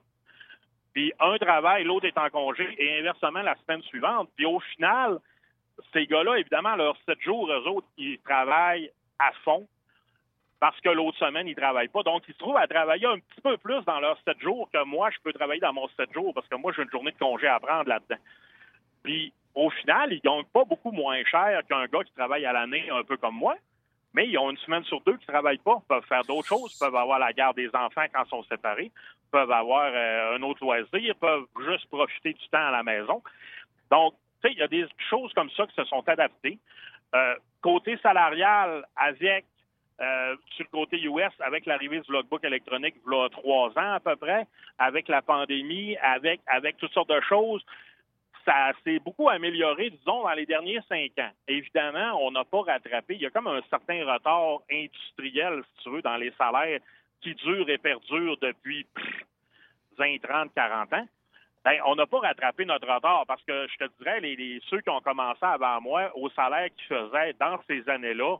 Puis 0.94 1.14
un 1.20 1.38
travaille, 1.38 1.84
l'autre 1.84 2.08
est 2.08 2.18
en 2.18 2.30
congé, 2.30 2.68
et 2.78 3.00
inversement 3.00 3.42
la 3.42 3.56
semaine 3.58 3.84
suivante. 3.84 4.30
Puis 4.36 4.46
au 4.46 4.60
final, 4.60 5.20
ces 5.94 6.08
gars-là, 6.08 6.38
évidemment, 6.38 6.76
leurs 6.76 6.98
sept 7.06 7.22
jours, 7.22 7.52
eux 7.52 7.68
autres, 7.68 7.88
ils 7.98 8.18
travaillent 8.20 8.92
à 9.20 9.32
fond 9.44 9.68
parce 10.60 10.80
que 10.82 10.90
l'autre 10.90 11.18
semaine, 11.18 11.48
ils 11.48 11.56
ne 11.56 11.62
travaillent 11.62 11.88
pas. 11.88 12.04
Donc, 12.04 12.24
ils 12.28 12.34
se 12.34 12.40
trouvent 12.40 12.58
à 12.58 12.68
travailler 12.68 13.06
un 13.06 13.20
petit 13.20 13.42
peu 13.42 13.58
plus 13.58 13.82
dans 13.86 14.00
leurs 14.00 14.20
sept 14.26 14.40
jours 14.42 14.70
que 14.74 14.84
moi, 14.84 15.10
je 15.12 15.18
peux 15.24 15.32
travailler 15.32 15.62
dans 15.62 15.74
mon 15.74 15.88
sept 15.90 16.12
jours 16.14 16.34
parce 16.34 16.48
que 16.48 16.56
moi, 16.56 16.74
j'ai 16.76 16.82
une 16.84 16.90
journée 16.90 17.12
de 17.12 17.18
congé 17.18 17.48
à 17.48 17.60
prendre 17.60 17.88
là-dedans. 17.88 18.22
Puis, 19.04 19.32
au 19.60 19.70
final, 19.70 20.14
ils 20.14 20.22
gagnent 20.22 20.46
pas 20.54 20.64
beaucoup 20.64 20.92
moins 20.92 21.22
cher 21.26 21.62
qu'un 21.68 21.86
gars 21.88 22.04
qui 22.04 22.14
travaille 22.14 22.46
à 22.46 22.54
l'année 22.54 22.90
un 22.90 23.04
peu 23.04 23.18
comme 23.18 23.36
moi, 23.36 23.56
mais 24.14 24.28
ils 24.28 24.38
ont 24.38 24.50
une 24.50 24.58
semaine 24.58 24.84
sur 24.86 25.02
deux 25.02 25.18
qui 25.18 25.26
ne 25.28 25.34
travaillent 25.34 25.58
pas, 25.58 25.82
peuvent 25.88 26.06
faire 26.06 26.24
d'autres 26.24 26.48
choses, 26.48 26.78
peuvent 26.80 26.96
avoir 26.96 27.20
la 27.20 27.34
garde 27.34 27.58
des 27.58 27.70
enfants 27.76 28.06
quand 28.14 28.24
ils 28.26 28.30
sont 28.30 28.44
séparés, 28.44 28.92
peuvent 29.32 29.52
avoir 29.52 29.92
euh, 29.94 30.38
un 30.38 30.42
autre 30.44 30.64
loisir, 30.64 31.14
peuvent 31.20 31.46
juste 31.68 31.88
profiter 31.90 32.34
du 32.34 32.48
temps 32.48 32.68
à 32.68 32.72
la 32.72 32.84
maison. 32.84 33.22
Donc, 33.92 34.14
tu 34.42 34.48
sais, 34.48 34.54
il 34.54 34.60
y 34.60 34.64
a 34.64 34.68
des 34.68 34.88
choses 35.10 35.34
comme 35.34 35.50
ça 35.52 35.68
qui 35.68 35.76
se 35.76 35.84
sont 35.86 36.08
adaptées. 36.08 36.58
Euh, 37.14 37.36
côté 37.62 37.98
salarial, 37.98 38.86
avec 38.96 39.46
euh, 40.02 40.36
sur 40.56 40.66
le 40.72 40.72
côté 40.72 41.02
US, 41.02 41.34
avec 41.42 41.66
l'arrivée 41.66 42.00
du 42.00 42.12
logbook 42.12 42.44
électronique, 42.46 42.96
il 43.06 43.14
y 43.14 43.20
a 43.20 43.30
trois 43.30 43.70
ans 43.78 43.94
à 43.94 44.00
peu 44.00 44.16
près, 44.16 44.48
avec 44.78 45.10
la 45.10 45.22
pandémie, 45.22 45.98
avec, 45.98 46.40
avec 46.48 46.78
toutes 46.78 46.94
sortes 46.94 47.10
de 47.10 47.20
choses, 47.28 47.62
ça 48.50 48.72
s'est 48.84 49.00
beaucoup 49.00 49.30
amélioré, 49.30 49.92
disons, 49.92 50.24
dans 50.24 50.34
les 50.34 50.46
derniers 50.46 50.80
cinq 50.90 51.12
ans. 51.20 51.30
Évidemment, 51.48 52.18
on 52.26 52.32
n'a 52.32 52.44
pas 52.46 52.62
rattrapé. 52.62 53.16
Il 53.16 53.22
y 53.22 53.26
a 53.26 53.30
comme 53.30 53.48
un 53.48 53.62
certain 53.70 54.04
retard 54.12 54.60
industriel, 54.72 55.62
si 55.78 55.84
tu 55.84 55.90
veux, 55.92 56.02
dans 56.02 56.18
les 56.18 56.32
salaires 56.32 56.80
qui 57.22 57.36
durent 57.36 57.70
et 57.70 57.78
perdurent 57.78 58.38
depuis 58.42 58.86
pff, 58.96 59.06
20, 59.98 60.18
30, 60.22 60.54
40 60.56 60.94
ans. 60.94 61.08
Ben, 61.66 61.78
on 61.86 61.96
n'a 61.96 62.08
pas 62.08 62.20
rattrapé 62.20 62.64
notre 62.66 62.88
retard 62.92 63.26
parce 63.28 63.44
que 63.44 63.68
je 63.68 63.86
te 63.86 63.92
dirais, 64.00 64.22
les, 64.22 64.36
les- 64.36 64.62
ceux 64.70 64.80
qui 64.82 64.90
ont 64.90 65.02
commencé 65.02 65.44
avant 65.44 65.82
moi, 65.82 66.10
au 66.16 66.30
salaire 66.30 66.70
qu'ils 66.76 66.88
faisaient 66.88 67.34
dans 67.40 67.60
ces 67.68 67.88
années-là, 67.90 68.38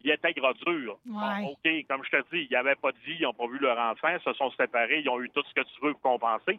il 0.00 0.08
il 0.08 0.12
était 0.12 0.32
gros 0.34 0.52
dur. 0.54 0.98
Ouais. 1.06 1.42
Bon, 1.42 1.48
OK, 1.64 1.86
comme 1.88 2.04
je 2.04 2.10
te 2.10 2.22
dis, 2.32 2.46
ils 2.50 2.52
n'avaient 2.52 2.74
pas 2.76 2.92
de 2.92 2.98
vie, 2.98 3.16
ils 3.18 3.22
n'ont 3.22 3.32
pas 3.34 3.46
vu 3.46 3.58
leur 3.58 3.78
enfant, 3.78 4.08
ils 4.08 4.20
se 4.20 4.32
sont 4.34 4.50
séparés, 4.52 5.00
ils 5.00 5.08
ont 5.08 5.20
eu 5.20 5.28
tout 5.30 5.42
ce 5.48 5.54
que 5.54 5.62
tu 5.66 5.80
veux 5.82 5.92
pour 5.94 6.02
compenser. 6.18 6.58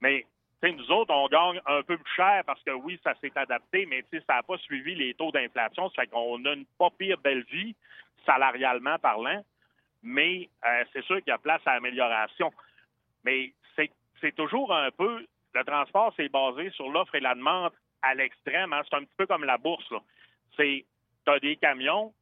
Mais 0.00 0.26
nous 0.70 0.90
autres, 0.92 1.12
on 1.12 1.26
gagne 1.28 1.60
un 1.66 1.82
peu 1.82 1.96
plus 1.98 2.14
cher 2.14 2.42
parce 2.46 2.62
que 2.62 2.70
oui, 2.70 2.98
ça 3.02 3.14
s'est 3.20 3.32
adapté, 3.36 3.86
mais 3.86 4.04
ça 4.12 4.36
n'a 4.36 4.42
pas 4.42 4.58
suivi 4.58 4.94
les 4.94 5.14
taux 5.14 5.32
d'inflation. 5.32 5.90
Ça 5.90 6.02
fait 6.02 6.08
qu'on 6.08 6.44
a 6.44 6.52
une 6.52 6.66
pas 6.78 6.90
pire 6.90 7.18
belle 7.18 7.44
vie, 7.50 7.74
salarialement 8.24 8.98
parlant, 8.98 9.44
mais 10.02 10.48
euh, 10.64 10.84
c'est 10.92 11.04
sûr 11.04 11.16
qu'il 11.16 11.28
y 11.28 11.32
a 11.32 11.38
place 11.38 11.62
à 11.66 11.72
amélioration. 11.72 12.52
Mais 13.24 13.52
c'est 14.20 14.36
toujours 14.36 14.72
un 14.72 14.90
peu, 14.92 15.26
le 15.52 15.64
transport, 15.64 16.12
c'est 16.16 16.28
basé 16.28 16.70
sur 16.70 16.88
l'offre 16.88 17.16
et 17.16 17.20
la 17.20 17.34
demande 17.34 17.72
à 18.02 18.14
l'extrême. 18.14 18.72
hein. 18.72 18.82
C'est 18.88 18.96
un 18.96 19.04
petit 19.04 19.16
peu 19.16 19.26
comme 19.26 19.44
la 19.44 19.58
bourse. 19.58 19.92
C'est, 20.56 20.84
tu 21.26 21.32
as 21.32 21.40
des 21.40 21.56
camions, 21.56 22.12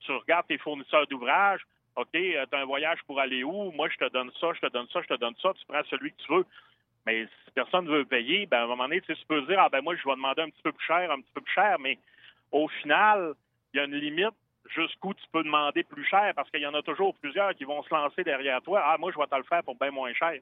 tu 0.00 0.12
regardes 0.12 0.46
tes 0.46 0.58
fournisseurs 0.58 1.06
d'ouvrages, 1.08 1.62
OK, 1.96 2.10
tu 2.12 2.36
as 2.36 2.46
un 2.52 2.64
voyage 2.64 3.00
pour 3.06 3.18
aller 3.18 3.42
où? 3.42 3.72
Moi, 3.72 3.88
je 3.88 3.96
te 3.96 4.08
donne 4.10 4.30
ça, 4.40 4.52
je 4.52 4.60
te 4.60 4.72
donne 4.72 4.86
ça, 4.92 5.00
je 5.02 5.08
te 5.08 5.18
donne 5.18 5.34
ça, 5.42 5.52
tu 5.54 5.66
prends 5.66 5.82
celui 5.90 6.12
que 6.12 6.22
tu 6.22 6.32
veux. 6.32 6.46
Mais 7.06 7.24
si 7.24 7.50
personne 7.54 7.84
ne 7.84 7.90
veut 7.90 8.04
payer, 8.04 8.46
ben, 8.46 8.58
à 8.58 8.62
un 8.64 8.66
moment 8.66 8.84
donné, 8.84 9.00
tu 9.00 9.14
peux 9.28 9.42
dire, 9.42 9.60
ah 9.60 9.68
ben 9.68 9.80
moi, 9.80 9.94
je 9.94 10.04
vais 10.04 10.16
demander 10.16 10.42
un 10.42 10.50
petit 10.50 10.62
peu 10.62 10.72
plus 10.72 10.84
cher, 10.84 11.10
un 11.10 11.20
petit 11.20 11.32
peu 11.32 11.40
plus 11.40 11.54
cher, 11.54 11.76
mais 11.78 11.98
au 12.50 12.68
final, 12.68 13.34
il 13.72 13.78
y 13.78 13.80
a 13.80 13.84
une 13.84 13.94
limite 13.94 14.34
jusqu'où 14.74 15.14
tu 15.14 15.24
peux 15.32 15.44
demander 15.44 15.84
plus 15.84 16.04
cher 16.04 16.32
parce 16.34 16.50
qu'il 16.50 16.60
y 16.60 16.66
en 16.66 16.74
a 16.74 16.82
toujours 16.82 17.14
plusieurs 17.16 17.54
qui 17.54 17.64
vont 17.64 17.82
se 17.84 17.94
lancer 17.94 18.24
derrière 18.24 18.60
toi. 18.62 18.82
Ah, 18.84 18.96
moi, 18.98 19.12
je 19.12 19.18
vais 19.18 19.26
te 19.26 19.36
le 19.36 19.44
faire 19.44 19.62
pour 19.62 19.76
bien 19.76 19.92
moins 19.92 20.12
cher. 20.14 20.40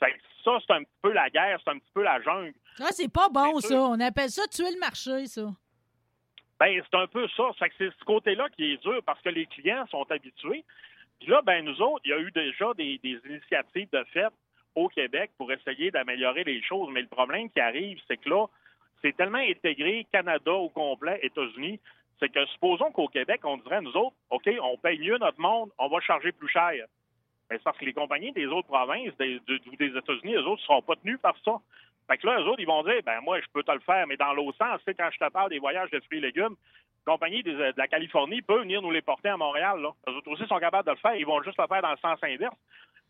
Ça, 0.00 0.06
ça, 0.44 0.58
c'est 0.66 0.72
un 0.72 0.82
petit 0.82 0.98
peu 1.02 1.12
la 1.12 1.30
guerre, 1.30 1.60
c'est 1.62 1.70
un 1.70 1.78
petit 1.78 1.92
peu 1.94 2.02
la 2.02 2.20
jungle. 2.20 2.54
Ah, 2.80 2.88
c'est 2.90 3.12
pas 3.12 3.28
bon, 3.28 3.60
ça. 3.60 3.80
On 3.80 4.00
appelle 4.00 4.30
ça 4.30 4.42
tuer 4.48 4.72
le 4.72 4.80
marché, 4.80 5.26
ça. 5.26 5.46
Ben, 6.58 6.82
c'est 6.82 6.98
un 6.98 7.06
peu 7.06 7.28
ça. 7.36 7.44
Ça 7.58 7.66
c'est 7.78 7.90
ce 7.90 8.04
côté-là 8.04 8.48
qui 8.56 8.72
est 8.72 8.82
dur 8.82 9.00
parce 9.06 9.20
que 9.22 9.28
les 9.28 9.46
clients 9.46 9.86
sont 9.86 10.06
habitués. 10.10 10.64
Puis 11.20 11.28
là, 11.28 11.42
ben, 11.42 11.64
nous 11.64 11.80
autres, 11.80 12.02
il 12.04 12.10
y 12.10 12.12
a 12.12 12.18
eu 12.18 12.32
déjà 12.32 12.74
des, 12.74 12.98
des 12.98 13.20
initiatives 13.24 13.88
de 13.92 14.04
fait 14.12 14.32
au 14.74 14.88
Québec 14.88 15.30
pour 15.38 15.50
essayer 15.52 15.90
d'améliorer 15.90 16.44
les 16.44 16.62
choses. 16.62 16.88
Mais 16.92 17.02
le 17.02 17.08
problème 17.08 17.50
qui 17.50 17.60
arrive, 17.60 17.98
c'est 18.08 18.16
que 18.16 18.28
là, 18.28 18.46
c'est 19.02 19.16
tellement 19.16 19.38
intégré, 19.38 20.06
Canada 20.12 20.52
au 20.52 20.68
complet, 20.68 21.20
États-Unis, 21.22 21.78
c'est 22.20 22.30
que 22.30 22.44
supposons 22.46 22.90
qu'au 22.90 23.08
Québec, 23.08 23.40
on 23.44 23.58
dirait, 23.58 23.80
nous 23.80 23.96
autres, 23.96 24.16
OK, 24.30 24.48
on 24.62 24.76
paye 24.78 24.98
mieux 24.98 25.18
notre 25.18 25.40
monde, 25.40 25.70
on 25.78 25.88
va 25.88 26.00
charger 26.00 26.32
plus 26.32 26.48
cher. 26.48 26.72
Mais 27.50 27.56
c'est 27.58 27.64
parce 27.64 27.76
que 27.76 27.84
les 27.84 27.92
compagnies 27.92 28.32
des 28.32 28.46
autres 28.46 28.68
provinces 28.68 29.14
des, 29.18 29.40
des 29.78 29.98
États-Unis, 29.98 30.34
eux 30.34 30.46
autres, 30.46 30.62
ne 30.62 30.66
seront 30.66 30.82
pas 30.82 30.96
tenus 30.96 31.20
par 31.20 31.36
ça. 31.44 31.60
Fait 32.08 32.18
que 32.18 32.26
là, 32.26 32.40
eux 32.40 32.44
autres, 32.44 32.60
ils 32.60 32.66
vont 32.66 32.82
dire, 32.82 33.00
ben 33.04 33.20
moi, 33.20 33.40
je 33.40 33.46
peux 33.52 33.62
te 33.62 33.72
le 33.72 33.80
faire, 33.80 34.06
mais 34.06 34.16
dans 34.16 34.32
l'autre 34.32 34.58
sens, 34.58 34.80
sais, 34.84 34.94
quand 34.94 35.08
je 35.12 35.18
te 35.18 35.30
parle 35.30 35.50
des 35.50 35.58
voyages 35.58 35.90
de 35.90 36.00
fruits 36.00 36.18
et 36.18 36.22
légumes, 36.22 36.56
la 37.06 37.12
compagnie 37.12 37.42
de 37.42 37.72
la 37.76 37.88
Californie 37.88 38.42
peut 38.42 38.60
venir 38.60 38.80
nous 38.80 38.90
les 38.90 39.02
porter 39.02 39.28
à 39.28 39.36
Montréal. 39.36 39.80
Là. 39.80 39.90
Autres 40.06 40.30
aussi 40.30 40.46
sont 40.46 40.58
capables 40.58 40.86
de 40.86 40.92
le 40.92 40.98
faire, 40.98 41.14
ils 41.16 41.26
vont 41.26 41.42
juste 41.42 41.58
le 41.58 41.66
faire 41.66 41.82
dans 41.82 41.90
le 41.90 41.98
sens 41.98 42.18
inverse. 42.22 42.56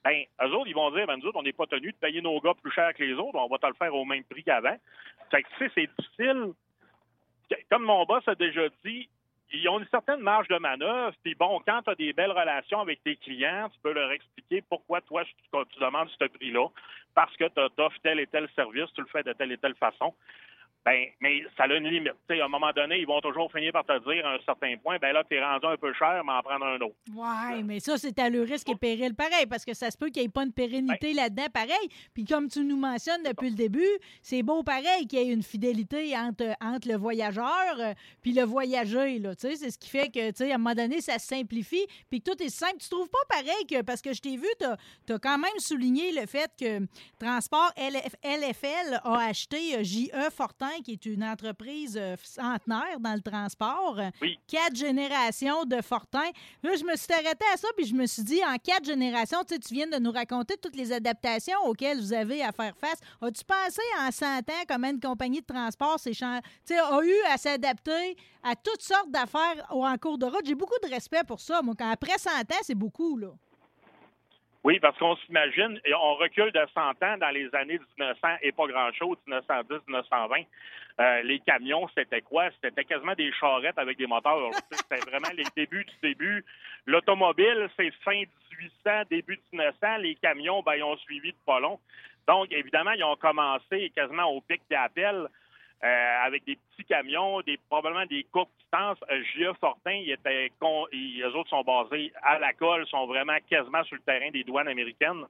Ben, 0.05 0.25
eux 0.43 0.53
autres, 0.53 0.69
ils 0.69 0.75
vont 0.75 0.91
dire, 0.91 1.07
ben 1.07 1.17
nous 1.17 1.27
autres, 1.27 1.39
on 1.39 1.43
n'est 1.43 1.53
pas 1.53 1.67
tenus 1.67 1.93
de 1.95 1.99
payer 1.99 2.21
nos 2.21 2.39
gars 2.41 2.53
plus 2.55 2.71
cher 2.71 2.93
que 2.95 3.03
les 3.03 3.15
autres, 3.15 3.39
on 3.39 3.49
va 3.49 3.59
te 3.59 3.67
le 3.67 3.75
faire 3.75 3.95
au 3.95 4.05
même 4.05 4.25
prix 4.25 4.45
qu'avant. 4.45 4.77
Fait 5.31 5.43
que, 5.43 5.49
tu 5.57 5.65
sais, 5.65 5.73
c'est 5.75 5.91
difficile. 5.99 6.53
Comme 7.71 7.85
mon 7.85 8.05
boss 8.05 8.27
a 8.29 8.35
déjà 8.35 8.69
dit, 8.85 9.09
ils 9.53 9.69
ont 9.69 9.79
une 9.79 9.89
certaine 9.89 10.21
marge 10.21 10.49
de 10.49 10.59
manœuvre. 10.59 11.15
Puis 11.23 11.35
bon, 11.35 11.61
quand 11.67 11.83
tu 11.83 11.91
as 11.91 11.95
des 11.95 12.13
belles 12.13 12.33
relations 12.33 12.81
avec 12.81 13.03
tes 13.03 13.17
clients, 13.17 13.69
tu 13.73 13.79
peux 13.83 13.93
leur 13.93 14.11
expliquer 14.11 14.63
pourquoi 14.69 15.01
toi, 15.03 15.25
tu, 15.25 15.33
tu 15.73 15.81
demandes 15.81 16.09
ce 16.19 16.25
prix-là. 16.25 16.69
Parce 17.15 17.35
que 17.37 17.45
tu 17.45 17.81
offres 17.81 17.99
tel 18.03 18.21
et 18.21 18.27
tel 18.27 18.49
service, 18.55 18.93
tu 18.95 19.01
le 19.01 19.07
fais 19.07 19.23
de 19.23 19.33
telle 19.33 19.53
et 19.53 19.59
telle 19.59 19.77
façon. 19.77 20.13
Ben, 20.85 21.07
mais 21.21 21.43
ça 21.57 21.65
a 21.65 21.75
une 21.75 21.89
limite. 21.89 22.13
À 22.29 22.45
un 22.45 22.49
moment 22.49 22.71
donné, 22.77 22.99
ils 22.99 23.07
vont 23.07 23.21
toujours 23.23 23.51
finir 23.51 23.73
par 23.73 23.85
te 23.85 23.99
dire 24.11 24.27
à 24.27 24.35
un 24.35 24.39
certain 24.45 24.77
point, 24.83 24.99
ben 25.01 25.13
là, 25.13 25.25
tu 25.25 25.35
es 25.35 25.43
rendu 25.43 25.67
un 25.67 25.77
peu 25.79 25.95
cher, 25.95 26.23
mais 26.25 26.33
en 26.33 26.43
prendre 26.43 26.67
un 26.67 26.77
autre. 26.77 26.95
Ouais, 27.15 27.63
mais 27.63 27.81
ça, 27.81 27.97
c'est 27.97 28.19
à 28.19 28.29
le 28.29 28.43
risque 28.43 28.69
et 28.69 28.77
péril 28.77 29.15
pareil, 29.15 29.47
parce 29.49 29.65
que 29.65 29.73
ça 29.73 29.91
se 29.91 29.97
peut 29.97 30.09
qu'il 30.09 30.21
n'y 30.23 30.27
ait 30.27 30.31
pas 30.31 30.45
une 30.45 30.53
pérennité 30.53 31.15
là-dedans 31.15 31.47
pareil. 31.53 31.89
Puis 32.13 32.25
comme 32.27 32.49
tu 32.49 32.65
nous 32.65 32.77
mentionnes 32.77 33.23
depuis 33.23 33.49
le 33.49 33.57
début, 33.57 33.89
c'est 34.23 34.43
beau 34.43 34.63
pareil 34.63 35.07
qu'il 35.09 35.21
y 35.21 35.23
ait 35.23 35.33
une 35.33 35.43
fidélité 35.43 36.15
entre, 36.19 36.55
entre 36.61 36.89
le 36.89 36.97
voyageur 36.97 37.45
euh, 37.79 37.95
puis 38.21 38.33
le 38.33 38.43
voyagé, 38.43 39.19
là. 39.21 39.35
Tu 39.35 39.49
sais, 39.49 39.57
c'est 39.57 39.71
ce 39.71 39.79
qui 39.79 39.89
fait 39.89 40.09
que, 40.09 40.31
tu 40.31 40.37
sais, 40.37 40.53
à 40.53 40.57
un 40.57 40.59
moment 40.59 40.75
donné, 40.75 41.01
ça 41.01 41.19
se 41.19 41.27
simplifie, 41.27 41.87
puis 42.11 42.21
que 42.21 42.31
tout 42.31 42.43
est 42.43 42.51
simple. 42.51 42.77
Tu 42.79 42.91
trouves 42.91 43.09
pas 43.09 43.37
pareil 43.37 43.67
que, 43.71 43.81
parce 43.83 44.03
que 44.03 44.13
je 44.13 44.21
t'ai 44.21 44.37
vu, 44.37 44.49
tu 44.59 45.13
as, 45.13 45.19
quand 45.19 45.39
même 45.39 45.59
souligné 45.59 46.13
le 46.13 46.27
fait 46.27 46.51
que 46.59 46.81
Transport 47.19 47.73
LF 47.79 48.17
LFL 48.23 49.01
a 49.03 49.19
acheté 49.29 49.77
euh, 49.77 49.83
JE 49.83 50.31
Fortin, 50.31 50.74
qui 50.83 50.93
est 50.93 51.07
une 51.07 51.23
entreprise 51.25 51.97
euh, 52.01 52.17
centenaire 52.23 52.99
dans 53.01 53.15
le 53.15 53.21
transport. 53.21 53.99
Oui. 54.23 54.39
Quatre 54.47 54.77
générations 54.77 55.65
de 55.65 55.81
Fortin. 55.83 56.25
Là, 56.63 56.71
je 56.77 56.85
me 56.85 56.97
suis 56.97 57.13
arrêtée 57.13 57.45
à 57.53 57.57
ça, 57.57 57.69
puis 57.77 57.87
je 57.87 57.95
me 57.95 58.07
suis 58.07 58.23
dit, 58.23 58.41
en 58.45 58.57
quatre 58.57 58.85
générations, 58.85 59.39
tu 59.47 59.55
sais, 59.55 59.61
tu 59.61 59.75
viens 59.75 59.87
de 59.87 59.97
nous 59.99 60.13
raconter 60.13 60.57
toutes 60.57 60.77
les 60.77 60.93
adaptations 60.93 61.59
auxquelles 61.67 62.01
vous 62.01 62.13
avez 62.13 62.43
à 62.43 62.53
faire 62.53 62.77
face. 62.77 62.99
As-tu 63.21 63.45
pensé 63.45 63.83
en 64.01 64.11
100 64.11 64.39
ans 64.39 64.65
comment 64.69 64.89
une 64.91 65.01
compagnie 65.01 65.41
de 65.41 65.47
transport 65.47 65.99
s'est 65.99 66.13
a 66.23 67.01
eu 67.03 67.15
à 67.33 67.37
s'adapter 67.39 68.17
à 68.43 68.55
toutes 68.57 68.83
sortes 68.83 69.11
d'affaires 69.11 69.67
au- 69.71 69.85
en 69.87 69.97
cours 69.99 70.19
de 70.19 70.27
route? 70.27 70.43
J'ai 70.45 70.55
beaucoup 70.55 70.79
de 70.83 70.89
respect 70.89 71.23
pour 71.27 71.41
ça. 71.41 71.63
Moi, 71.63 71.75
après 71.81 72.19
100 72.19 72.31
ans, 72.31 72.63
c'est 72.63 72.75
beaucoup, 72.75 73.17
là. 73.17 73.29
Oui, 74.65 74.81
parce 74.81 74.97
qu'on 74.97 75.15
s'imagine, 75.17 75.79
on 76.01 76.15
recule 76.15 76.51
de 76.51 76.67
100 76.73 76.81
ans 76.81 77.19
dans 77.19 77.29
les 77.29 77.55
années 77.55 77.79
1900 77.99 78.29
et 78.41 78.51
pas 78.51 78.67
grand-chose, 78.67 79.19
1910, 79.27 79.87
1920. 79.87 80.37
Euh, 81.01 81.23
les 81.23 81.39
camions, 81.41 81.87
c'était 81.95 82.23
quoi? 82.23 82.49
C'était 82.63 82.85
quasiment 82.85 83.15
des 83.15 83.31
charrettes 83.33 83.79
avec 83.79 83.99
des 83.99 84.07
moteurs. 84.07 84.51
C'était 84.71 85.05
vraiment 85.11 85.29
les 85.37 85.45
débuts 85.55 85.85
du 85.85 86.09
début. 86.09 86.45
L'automobile, 86.87 87.69
c'est 87.77 87.91
fin 88.05 88.23
1800, 88.85 89.03
début 89.11 89.39
1900. 89.53 89.99
Les 89.99 90.15
camions, 90.15 90.63
ben, 90.63 90.77
ils 90.77 90.83
ont 90.83 90.97
suivi 90.97 91.33
de 91.33 91.39
pas 91.45 91.61
long. 91.61 91.79
Donc, 92.27 92.51
évidemment, 92.51 92.93
ils 92.93 93.05
ont 93.05 93.17
commencé 93.17 93.93
quasiment 93.95 94.31
au 94.33 94.41
pic 94.41 94.63
d'appel 94.71 95.29
euh, 95.85 96.25
avec 96.25 96.45
des 96.45 96.57
petits 96.57 96.85
camions, 96.85 97.41
des 97.43 97.59
probablement 97.69 98.07
des 98.07 98.25
courtes 98.33 98.51
distances. 98.59 98.99
Euh, 99.11 99.23
GE 99.37 99.53
Fortin, 99.61 99.93
ils 99.93 100.13
étaient 100.13 100.51
con, 100.59 100.87
eux 100.93 101.37
autres 101.37 101.51
sont 101.51 101.63
basés 101.63 102.13
à 102.23 102.39
la 102.39 102.53
colle, 102.55 102.87
sont 102.87 103.07
vraiment 103.07 103.37
quasiment 103.49 103.85
sur 103.85 103.97
le 103.97 104.03
terrain 104.03 104.31
des 104.31 104.45
douanes 104.45 104.69
américaines. 104.69 105.25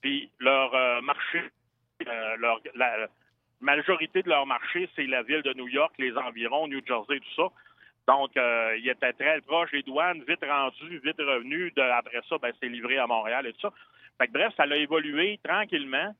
Puis 0.00 0.30
leur 0.40 0.74
euh, 0.74 1.00
marché, 1.02 1.42
euh, 2.06 2.36
la 2.74 3.08
majorité 3.60 4.22
de 4.22 4.28
leur 4.28 4.46
marché, 4.46 4.88
c'est 4.96 5.06
la 5.06 5.22
ville 5.22 5.42
de 5.42 5.52
New 5.54 5.68
York, 5.68 5.94
les 5.98 6.16
environs, 6.16 6.68
New 6.68 6.80
Jersey, 6.86 7.20
tout 7.20 7.34
ça. 7.36 7.48
Donc, 8.08 8.36
euh, 8.36 8.76
ils 8.78 8.88
étaient 8.88 9.12
très 9.12 9.40
proches 9.42 9.70
des 9.70 9.82
douanes, 9.82 10.24
vite 10.26 10.44
rendus, 10.44 11.00
vite 11.04 11.18
revenus. 11.18 11.72
De, 11.74 11.82
après 11.82 12.20
ça, 12.28 12.36
ben, 12.38 12.52
c'est 12.60 12.68
livré 12.68 12.98
à 12.98 13.06
Montréal 13.06 13.46
et 13.46 13.52
tout 13.52 13.60
ça. 13.60 13.72
Fait 14.18 14.26
que, 14.26 14.32
bref, 14.32 14.52
ça 14.56 14.64
a 14.64 14.76
évolué 14.76 15.38
tranquillement. 15.44 16.14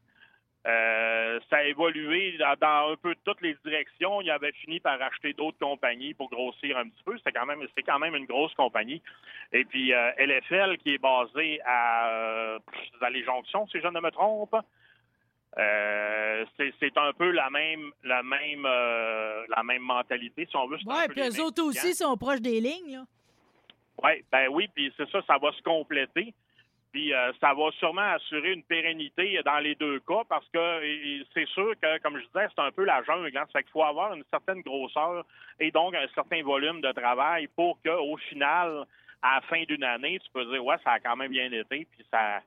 Euh, 0.65 1.41
ça 1.51 1.57
a 1.57 1.65
évolué 1.65 2.39
dans, 2.39 2.93
un 2.93 2.97
peu 2.97 3.17
toutes 3.25 3.41
les 3.41 3.57
directions. 3.65 4.21
Il 4.21 4.31
avait 4.31 4.53
fini 4.53 4.79
par 4.79 5.01
acheter 5.03 5.33
d'autres 5.33 5.59
compagnies 5.59 6.15
pour 6.15 6.31
grossir 6.31 6.79
un 6.79 6.85
petit 6.85 7.03
peu. 7.05 7.19
C'était 7.19 7.33
quand 7.33 7.47
même, 7.47 7.61
c'était 7.69 7.83
quand 7.83 7.99
même 7.99 8.15
une 8.15 8.27
grosse 8.27 8.55
compagnie. 8.55 9.03
Et 9.53 9.65
puis 9.65 9.93
euh, 9.93 10.13
LFL 10.19 10.79
qui 10.79 10.95
est 10.95 10.99
basé 10.99 11.61
à 11.65 12.09
euh, 12.09 12.59
dans 13.01 13.09
les 13.09 13.25
jonctions, 13.25 13.67
si 13.69 13.81
je 13.81 13.89
ne 13.89 14.01
me 14.01 14.11
trompe. 14.11 14.55
Euh, 15.59 16.47
c'est, 16.57 16.73
c'est 16.81 16.97
un 16.97 17.13
peu 17.13 17.31
la 17.31 17.51
même, 17.51 17.91
la 18.05 18.23
même, 18.23 18.65
euh, 18.65 19.45
la 19.55 19.63
même 19.63 19.83
mentalité, 19.83 20.47
si 20.49 20.57
on 20.57 20.67
veut. 20.67 20.79
C'est 20.79 20.89
Oui, 20.89 21.09
puis 21.09 21.21
les 21.21 21.41
autres 21.41 21.63
aussi 21.63 21.95
sont 21.95 22.17
proches 22.17 22.41
des 22.41 22.61
lignes, 22.61 22.93
là. 22.93 23.05
Ouais, 24.03 24.25
ben 24.33 24.49
oui, 24.51 24.69
puis 24.75 24.93
c'est 24.97 25.09
ça, 25.11 25.21
ça 25.27 25.37
va 25.39 25.53
se 25.53 25.63
compléter. 25.63 26.35
Puis 26.93 27.15
euh, 27.15 27.33
ça 27.41 27.55
va 27.55 27.71
sûrement 27.79 28.13
assurer 28.13 28.53
une 28.53 28.63
pérennité 28.63 29.41
dans 29.45 29.59
les 29.59 29.75
deux 29.75 29.99
cas 30.01 30.23
parce 30.29 30.47
que 30.53 30.81
c'est 31.33 31.49
sûr 31.49 31.73
que, 31.81 31.99
comme 31.99 32.19
je 32.19 32.27
disais, 32.27 32.47
c'est 32.55 32.63
un 32.63 32.71
peu 32.71 32.85
la 32.85 33.03
jungle. 33.03 33.31
Hein? 33.35 33.45
Ça 33.47 33.59
fait 33.59 33.63
qu'il 33.63 33.73
faut 33.73 33.83
avoir 33.83 34.13
une 34.13 34.25
certaine 34.31 34.61
grosseur 34.61 35.25
et 35.59 35.71
donc 35.71 35.95
un 35.95 36.07
certain 36.15 36.43
volume 36.43 36.83
de 36.83 36.93
travail 36.93 37.49
pour 37.57 37.79
qu'au 37.83 38.17
final, 38.29 38.85
à 39.23 39.37
la 39.37 39.41
fin 39.43 39.63
d'une 39.65 39.85
année, 39.85 40.19
tu 40.19 40.31
peux 40.33 40.45
dire, 40.45 40.65
ouais, 40.65 40.77
ça 40.85 40.93
a 40.93 41.01
quand 41.01 41.17
même 41.17 41.31
bien 41.31 41.51
été, 41.51 41.87
puis 41.91 42.07
ça, 42.11 42.43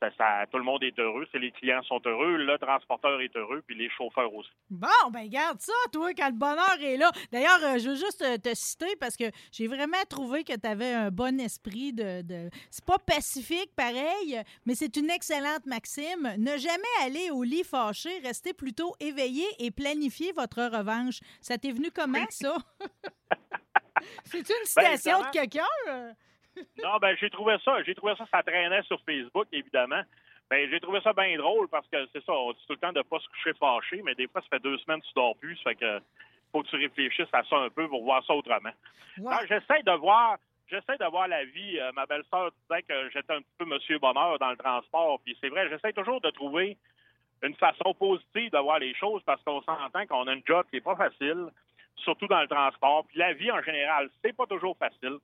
ça, 0.00 0.10
ça- 0.18 0.46
tout 0.50 0.58
le 0.58 0.64
monde 0.64 0.82
est 0.84 0.98
heureux, 0.98 1.26
les 1.34 1.50
clients 1.52 1.82
sont 1.84 2.00
heureux, 2.04 2.36
le 2.36 2.58
transporteur 2.58 3.20
est 3.20 3.34
heureux, 3.36 3.62
puis 3.66 3.76
les 3.76 3.88
chauffeurs 3.90 4.32
aussi. 4.34 4.50
Bon, 4.70 4.88
ben 5.10 5.26
garde 5.28 5.60
ça, 5.60 5.72
toi, 5.92 6.12
quand 6.14 6.26
le 6.28 6.34
bonheur 6.34 6.76
est 6.82 6.96
là. 6.96 7.10
D'ailleurs, 7.32 7.58
euh, 7.64 7.78
je 7.78 7.88
veux 7.90 7.94
juste 7.96 8.22
euh, 8.22 8.36
te 8.36 8.54
citer 8.54 8.94
parce 9.00 9.16
que 9.16 9.24
j'ai 9.52 9.66
vraiment 9.68 10.02
trouvé 10.08 10.44
que 10.44 10.52
tu 10.56 10.66
avais 10.66 10.92
un 10.92 11.10
bon 11.10 11.40
esprit 11.40 11.92
de... 11.92 12.22
de- 12.22 12.50
C'est 12.70 12.84
pas 12.84 12.98
pacifique, 12.98 13.70
pareil, 13.74 14.42
mais 14.66 14.74
c'est 14.74 14.96
une 14.96 15.10
excellente 15.10 15.64
maxime. 15.66 16.34
Ne 16.38 16.56
jamais 16.58 16.82
aller 17.04 17.30
au 17.30 17.42
lit 17.42 17.64
fâché, 17.64 18.10
restez 18.22 18.52
plutôt 18.54 18.94
éveillé 19.00 19.44
et 19.58 19.70
planifiez 19.70 20.32
votre 20.32 20.62
revanche. 20.62 21.20
Ça 21.40 21.58
t'est 21.58 21.72
venu 21.72 21.90
comment, 21.90 22.26
ça? 22.30 22.56
C'est 24.24 24.38
une 24.38 24.66
citation 24.66 25.18
de 25.20 25.30
quelqu'un? 25.30 26.14
Non, 26.82 26.98
ben 27.00 27.16
j'ai 27.20 27.30
trouvé 27.30 27.56
ça. 27.64 27.82
J'ai 27.82 27.94
trouvé 27.94 28.14
ça, 28.16 28.26
ça 28.30 28.42
traînait 28.42 28.82
sur 28.82 29.00
Facebook, 29.02 29.46
évidemment. 29.52 30.02
Ben, 30.48 30.68
j'ai 30.70 30.78
trouvé 30.80 31.00
ça 31.00 31.12
bien 31.12 31.36
drôle 31.36 31.68
parce 31.68 31.86
que 31.88 32.06
c'est 32.12 32.24
ça, 32.24 32.32
on 32.32 32.52
dit 32.52 32.64
tout 32.66 32.74
le 32.74 32.78
temps 32.78 32.92
de 32.92 33.02
pas 33.02 33.18
se 33.18 33.28
coucher 33.28 33.52
fâché, 33.58 34.02
mais 34.04 34.14
des 34.14 34.28
fois, 34.28 34.40
ça 34.42 34.48
fait 34.48 34.62
deux 34.62 34.78
semaines 34.78 35.00
que 35.00 35.06
tu 35.06 35.14
dors 35.14 35.36
plus. 35.36 35.56
Ça 35.56 35.70
fait 35.70 35.76
que 35.76 36.00
faut 36.52 36.62
que 36.62 36.68
tu 36.68 36.76
réfléchisses 36.76 37.32
à 37.32 37.42
ça 37.44 37.56
un 37.56 37.70
peu 37.70 37.88
pour 37.88 38.04
voir 38.04 38.24
ça 38.24 38.34
autrement. 38.34 38.70
Ouais. 39.18 39.36
J'essaie 39.48 39.82
de 39.82 39.92
voir. 39.92 40.36
J'essaie 40.68 40.96
de 40.98 41.10
voir 41.10 41.28
la 41.28 41.44
vie. 41.44 41.78
Euh, 41.78 41.92
ma 41.92 42.06
belle-sœur 42.06 42.50
disait 42.62 42.82
que 42.82 43.10
j'étais 43.10 43.32
un 43.32 43.40
petit 43.40 43.54
peu 43.58 43.64
Monsieur 43.66 43.98
Bonheur 43.98 44.38
dans 44.38 44.50
le 44.50 44.56
transport. 44.56 45.20
Puis 45.24 45.36
c'est 45.40 45.48
vrai, 45.48 45.68
j'essaie 45.68 45.92
toujours 45.92 46.20
de 46.20 46.30
trouver 46.30 46.76
une 47.42 47.54
façon 47.54 47.94
positive 47.94 48.50
de 48.50 48.58
voir 48.58 48.78
les 48.78 48.94
choses 48.94 49.22
parce 49.24 49.42
qu'on 49.42 49.62
s'entend 49.62 50.06
qu'on 50.06 50.26
a 50.26 50.32
une 50.32 50.42
job 50.46 50.64
qui 50.70 50.76
est 50.76 50.80
pas 50.80 50.96
facile, 50.96 51.48
surtout 51.96 52.26
dans 52.26 52.40
le 52.40 52.48
transport. 52.48 53.04
Puis 53.06 53.18
la 53.18 53.32
vie 53.34 53.50
en 53.50 53.62
général, 53.62 54.10
c'est 54.24 54.34
pas 54.34 54.46
toujours 54.46 54.76
facile. 54.76 55.18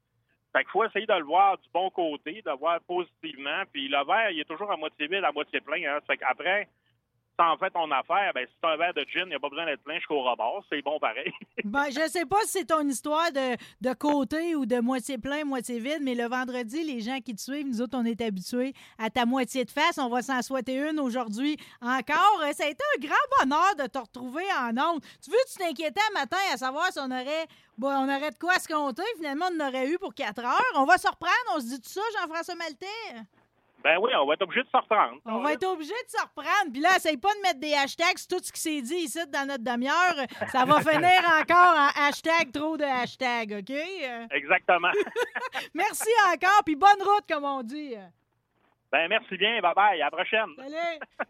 Fait 0.52 0.64
qu'il 0.64 0.70
faut 0.70 0.84
essayer 0.84 1.06
de 1.06 1.14
le 1.14 1.24
voir 1.24 1.56
du 1.58 1.68
bon 1.72 1.88
côté, 1.90 2.42
de 2.42 2.50
le 2.50 2.56
voir 2.56 2.78
positivement. 2.82 3.62
Puis 3.72 3.88
le 3.88 4.04
verre, 4.04 4.30
il 4.30 4.40
est 4.40 4.44
toujours 4.44 4.70
à 4.70 4.76
moitié 4.76 5.06
vide, 5.06 5.24
à 5.24 5.32
moitié 5.32 5.60
plein. 5.60 5.82
Hein. 5.88 6.00
Fait 6.06 6.18
qu'après, 6.18 6.68
en 7.38 7.56
fait 7.56 7.70
ton 7.70 7.90
affaire, 7.90 8.32
ben, 8.34 8.46
si 8.46 8.52
c'est 8.60 8.68
un 8.68 8.76
verre 8.76 8.94
de 8.94 9.04
gin, 9.08 9.22
il 9.24 9.28
n'y 9.30 9.34
a 9.34 9.40
pas 9.40 9.48
besoin 9.48 9.66
d'être 9.66 9.82
plein 9.82 9.96
jusqu'au 9.96 10.22
rebord. 10.22 10.64
C'est 10.70 10.82
bon 10.82 10.98
pareil. 10.98 11.32
Ben, 11.64 11.86
je 11.90 12.06
sais 12.08 12.26
pas 12.26 12.40
si 12.42 12.48
c'est 12.58 12.64
ton 12.66 12.86
histoire 12.86 13.30
de, 13.32 13.56
de 13.80 13.94
côté 13.94 14.54
ou 14.56 14.66
de 14.66 14.80
moitié 14.80 15.16
plein, 15.16 15.44
moitié 15.44 15.78
vide, 15.78 16.00
mais 16.02 16.14
le 16.14 16.26
vendredi, 16.28 16.82
les 16.82 17.00
gens 17.00 17.20
qui 17.20 17.34
te 17.34 17.40
suivent, 17.40 17.66
nous 17.66 17.80
autres, 17.80 17.96
on 17.96 18.04
est 18.04 18.20
habitués 18.20 18.74
à 18.98 19.10
ta 19.10 19.24
moitié 19.26 19.64
de 19.64 19.70
face. 19.70 19.96
On 19.98 20.08
va 20.08 20.22
s'en 20.22 20.42
souhaiter 20.42 20.74
une 20.76 20.98
aujourd'hui 21.00 21.56
encore. 21.80 22.40
Euh, 22.42 22.52
Ça 22.52 22.64
a 22.64 22.68
été 22.68 22.82
un 22.96 23.00
grand 23.06 23.14
bonheur 23.46 23.76
de 23.78 23.86
te 23.86 23.98
retrouver 23.98 24.44
en 24.60 24.70
ondes. 24.76 25.00
Tu 25.22 25.30
veux, 25.30 25.36
tu 25.50 25.58
t'inquiétais 25.58 26.00
un 26.10 26.20
matin 26.20 26.36
à 26.52 26.56
savoir 26.56 26.92
si 26.92 26.98
on 26.98 27.10
aurait, 27.10 27.46
on 27.80 28.04
aurait 28.04 28.30
de 28.30 28.38
quoi 28.38 28.58
se 28.58 28.68
compter? 28.68 29.02
Finalement, 29.16 29.46
on 29.52 29.60
en 29.62 29.68
aurait 29.68 29.88
eu 29.88 29.98
pour 29.98 30.14
quatre 30.14 30.44
heures. 30.44 30.72
On 30.74 30.84
va 30.84 30.98
se 30.98 31.08
reprendre. 31.08 31.32
On 31.56 31.60
se 31.60 31.66
dit 31.66 31.80
tout 31.80 31.88
ça, 31.88 32.02
Jean-François 32.20 32.54
Maltais? 32.56 32.86
Ben 33.82 33.98
oui, 34.00 34.10
on 34.14 34.26
va 34.26 34.34
être 34.34 34.42
obligé 34.42 34.62
de 34.62 34.68
se 34.68 34.76
reprendre. 34.76 35.18
On 35.24 35.40
va 35.40 35.52
être 35.54 35.66
obligé 35.66 35.92
de 35.92 36.10
se 36.10 36.20
reprendre. 36.22 36.70
Puis 36.72 36.80
là, 36.80 36.96
essaye 36.96 37.16
pas 37.16 37.32
de 37.34 37.40
mettre 37.42 37.60
des 37.60 37.74
hashtags 37.74 38.18
sur 38.18 38.28
tout 38.28 38.44
ce 38.44 38.52
qui 38.52 38.60
s'est 38.60 38.80
dit 38.82 38.94
ici 38.94 39.18
dans 39.28 39.46
notre 39.46 39.64
demi-heure. 39.64 40.26
Ça 40.50 40.64
va 40.64 40.80
finir 40.90 41.20
encore 41.40 41.76
en 41.76 41.88
hashtag, 42.08 42.52
trop 42.52 42.76
de 42.76 42.84
hashtags, 42.84 43.52
OK? 43.60 43.76
Exactement. 44.30 44.90
Merci 45.74 46.08
encore, 46.32 46.62
puis 46.64 46.76
bonne 46.76 47.02
route, 47.02 47.24
comme 47.28 47.44
on 47.44 47.62
dit. 47.62 47.94
ben 48.90 49.08
merci 49.08 49.36
bien. 49.36 49.60
Bye 49.60 49.74
bye. 49.74 50.00
À 50.00 50.04
la 50.06 50.10
prochaine. 50.10 50.50
Salut! 50.56 51.26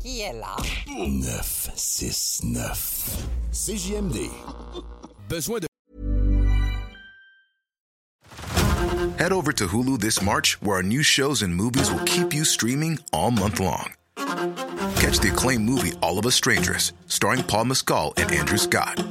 Qui 0.00 0.20
est 0.20 0.34
là? 0.34 0.56
969. 0.86 3.26
CJMD. 3.52 4.30
Besoin 5.28 5.58
de. 5.60 5.66
Head 9.18 9.32
over 9.32 9.52
to 9.52 9.66
Hulu 9.66 9.98
this 9.98 10.22
March, 10.22 10.62
where 10.62 10.76
our 10.76 10.82
new 10.82 11.02
shows 11.02 11.42
and 11.42 11.52
movies 11.52 11.90
will 11.90 12.04
keep 12.04 12.32
you 12.32 12.44
streaming 12.44 13.00
all 13.12 13.32
month 13.32 13.58
long. 13.58 13.94
Catch 14.16 15.18
the 15.18 15.30
acclaimed 15.32 15.64
movie 15.64 15.94
All 16.00 16.20
of 16.20 16.26
Us 16.26 16.36
Strangers, 16.36 16.92
starring 17.08 17.42
Paul 17.42 17.64
Mescal 17.64 18.12
and 18.16 18.30
Andrew 18.30 18.58
Scott. 18.58 19.02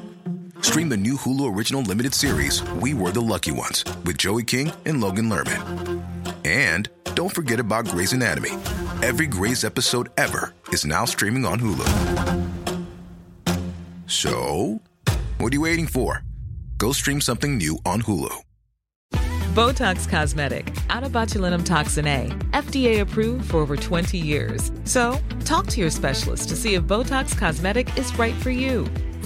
Stream 0.61 0.87
the 0.89 0.97
new 0.97 1.15
Hulu 1.17 1.53
original 1.53 1.81
limited 1.81 2.13
series 2.13 2.63
We 2.81 2.93
Were 2.93 3.11
the 3.11 3.21
Lucky 3.21 3.51
Ones 3.51 3.83
with 4.05 4.17
Joey 4.17 4.43
King 4.43 4.71
and 4.85 5.01
Logan 5.01 5.29
Lerman. 5.29 6.01
And 6.45 6.89
don't 7.17 7.33
forget 7.33 7.59
about 7.59 7.87
Grey's 7.87 8.13
Anatomy. 8.13 8.51
Every 9.01 9.25
Grey's 9.25 9.63
episode 9.63 10.09
ever 10.17 10.53
is 10.67 10.85
now 10.85 11.03
streaming 11.05 11.45
on 11.47 11.59
Hulu. 11.59 11.87
So, 14.05 14.79
what 15.39 15.51
are 15.51 15.55
you 15.55 15.61
waiting 15.61 15.87
for? 15.87 16.23
Go 16.77 16.91
stream 16.91 17.19
something 17.19 17.57
new 17.57 17.79
on 17.87 18.03
Hulu. 18.03 18.43
Botox 19.55 20.07
Cosmetic, 20.07 20.71
out 20.91 21.03
of 21.03 21.11
botulinum 21.11 21.65
toxin 21.65 22.05
A, 22.05 22.27
FDA 22.51 22.99
approved 22.99 23.49
for 23.49 23.57
over 23.57 23.75
20 23.75 24.19
years. 24.19 24.71
So, 24.83 25.17
talk 25.43 25.65
to 25.67 25.81
your 25.81 25.89
specialist 25.89 26.49
to 26.49 26.55
see 26.55 26.75
if 26.75 26.83
Botox 26.83 27.35
Cosmetic 27.35 27.97
is 27.97 28.15
right 28.19 28.35
for 28.35 28.51
you. 28.51 28.85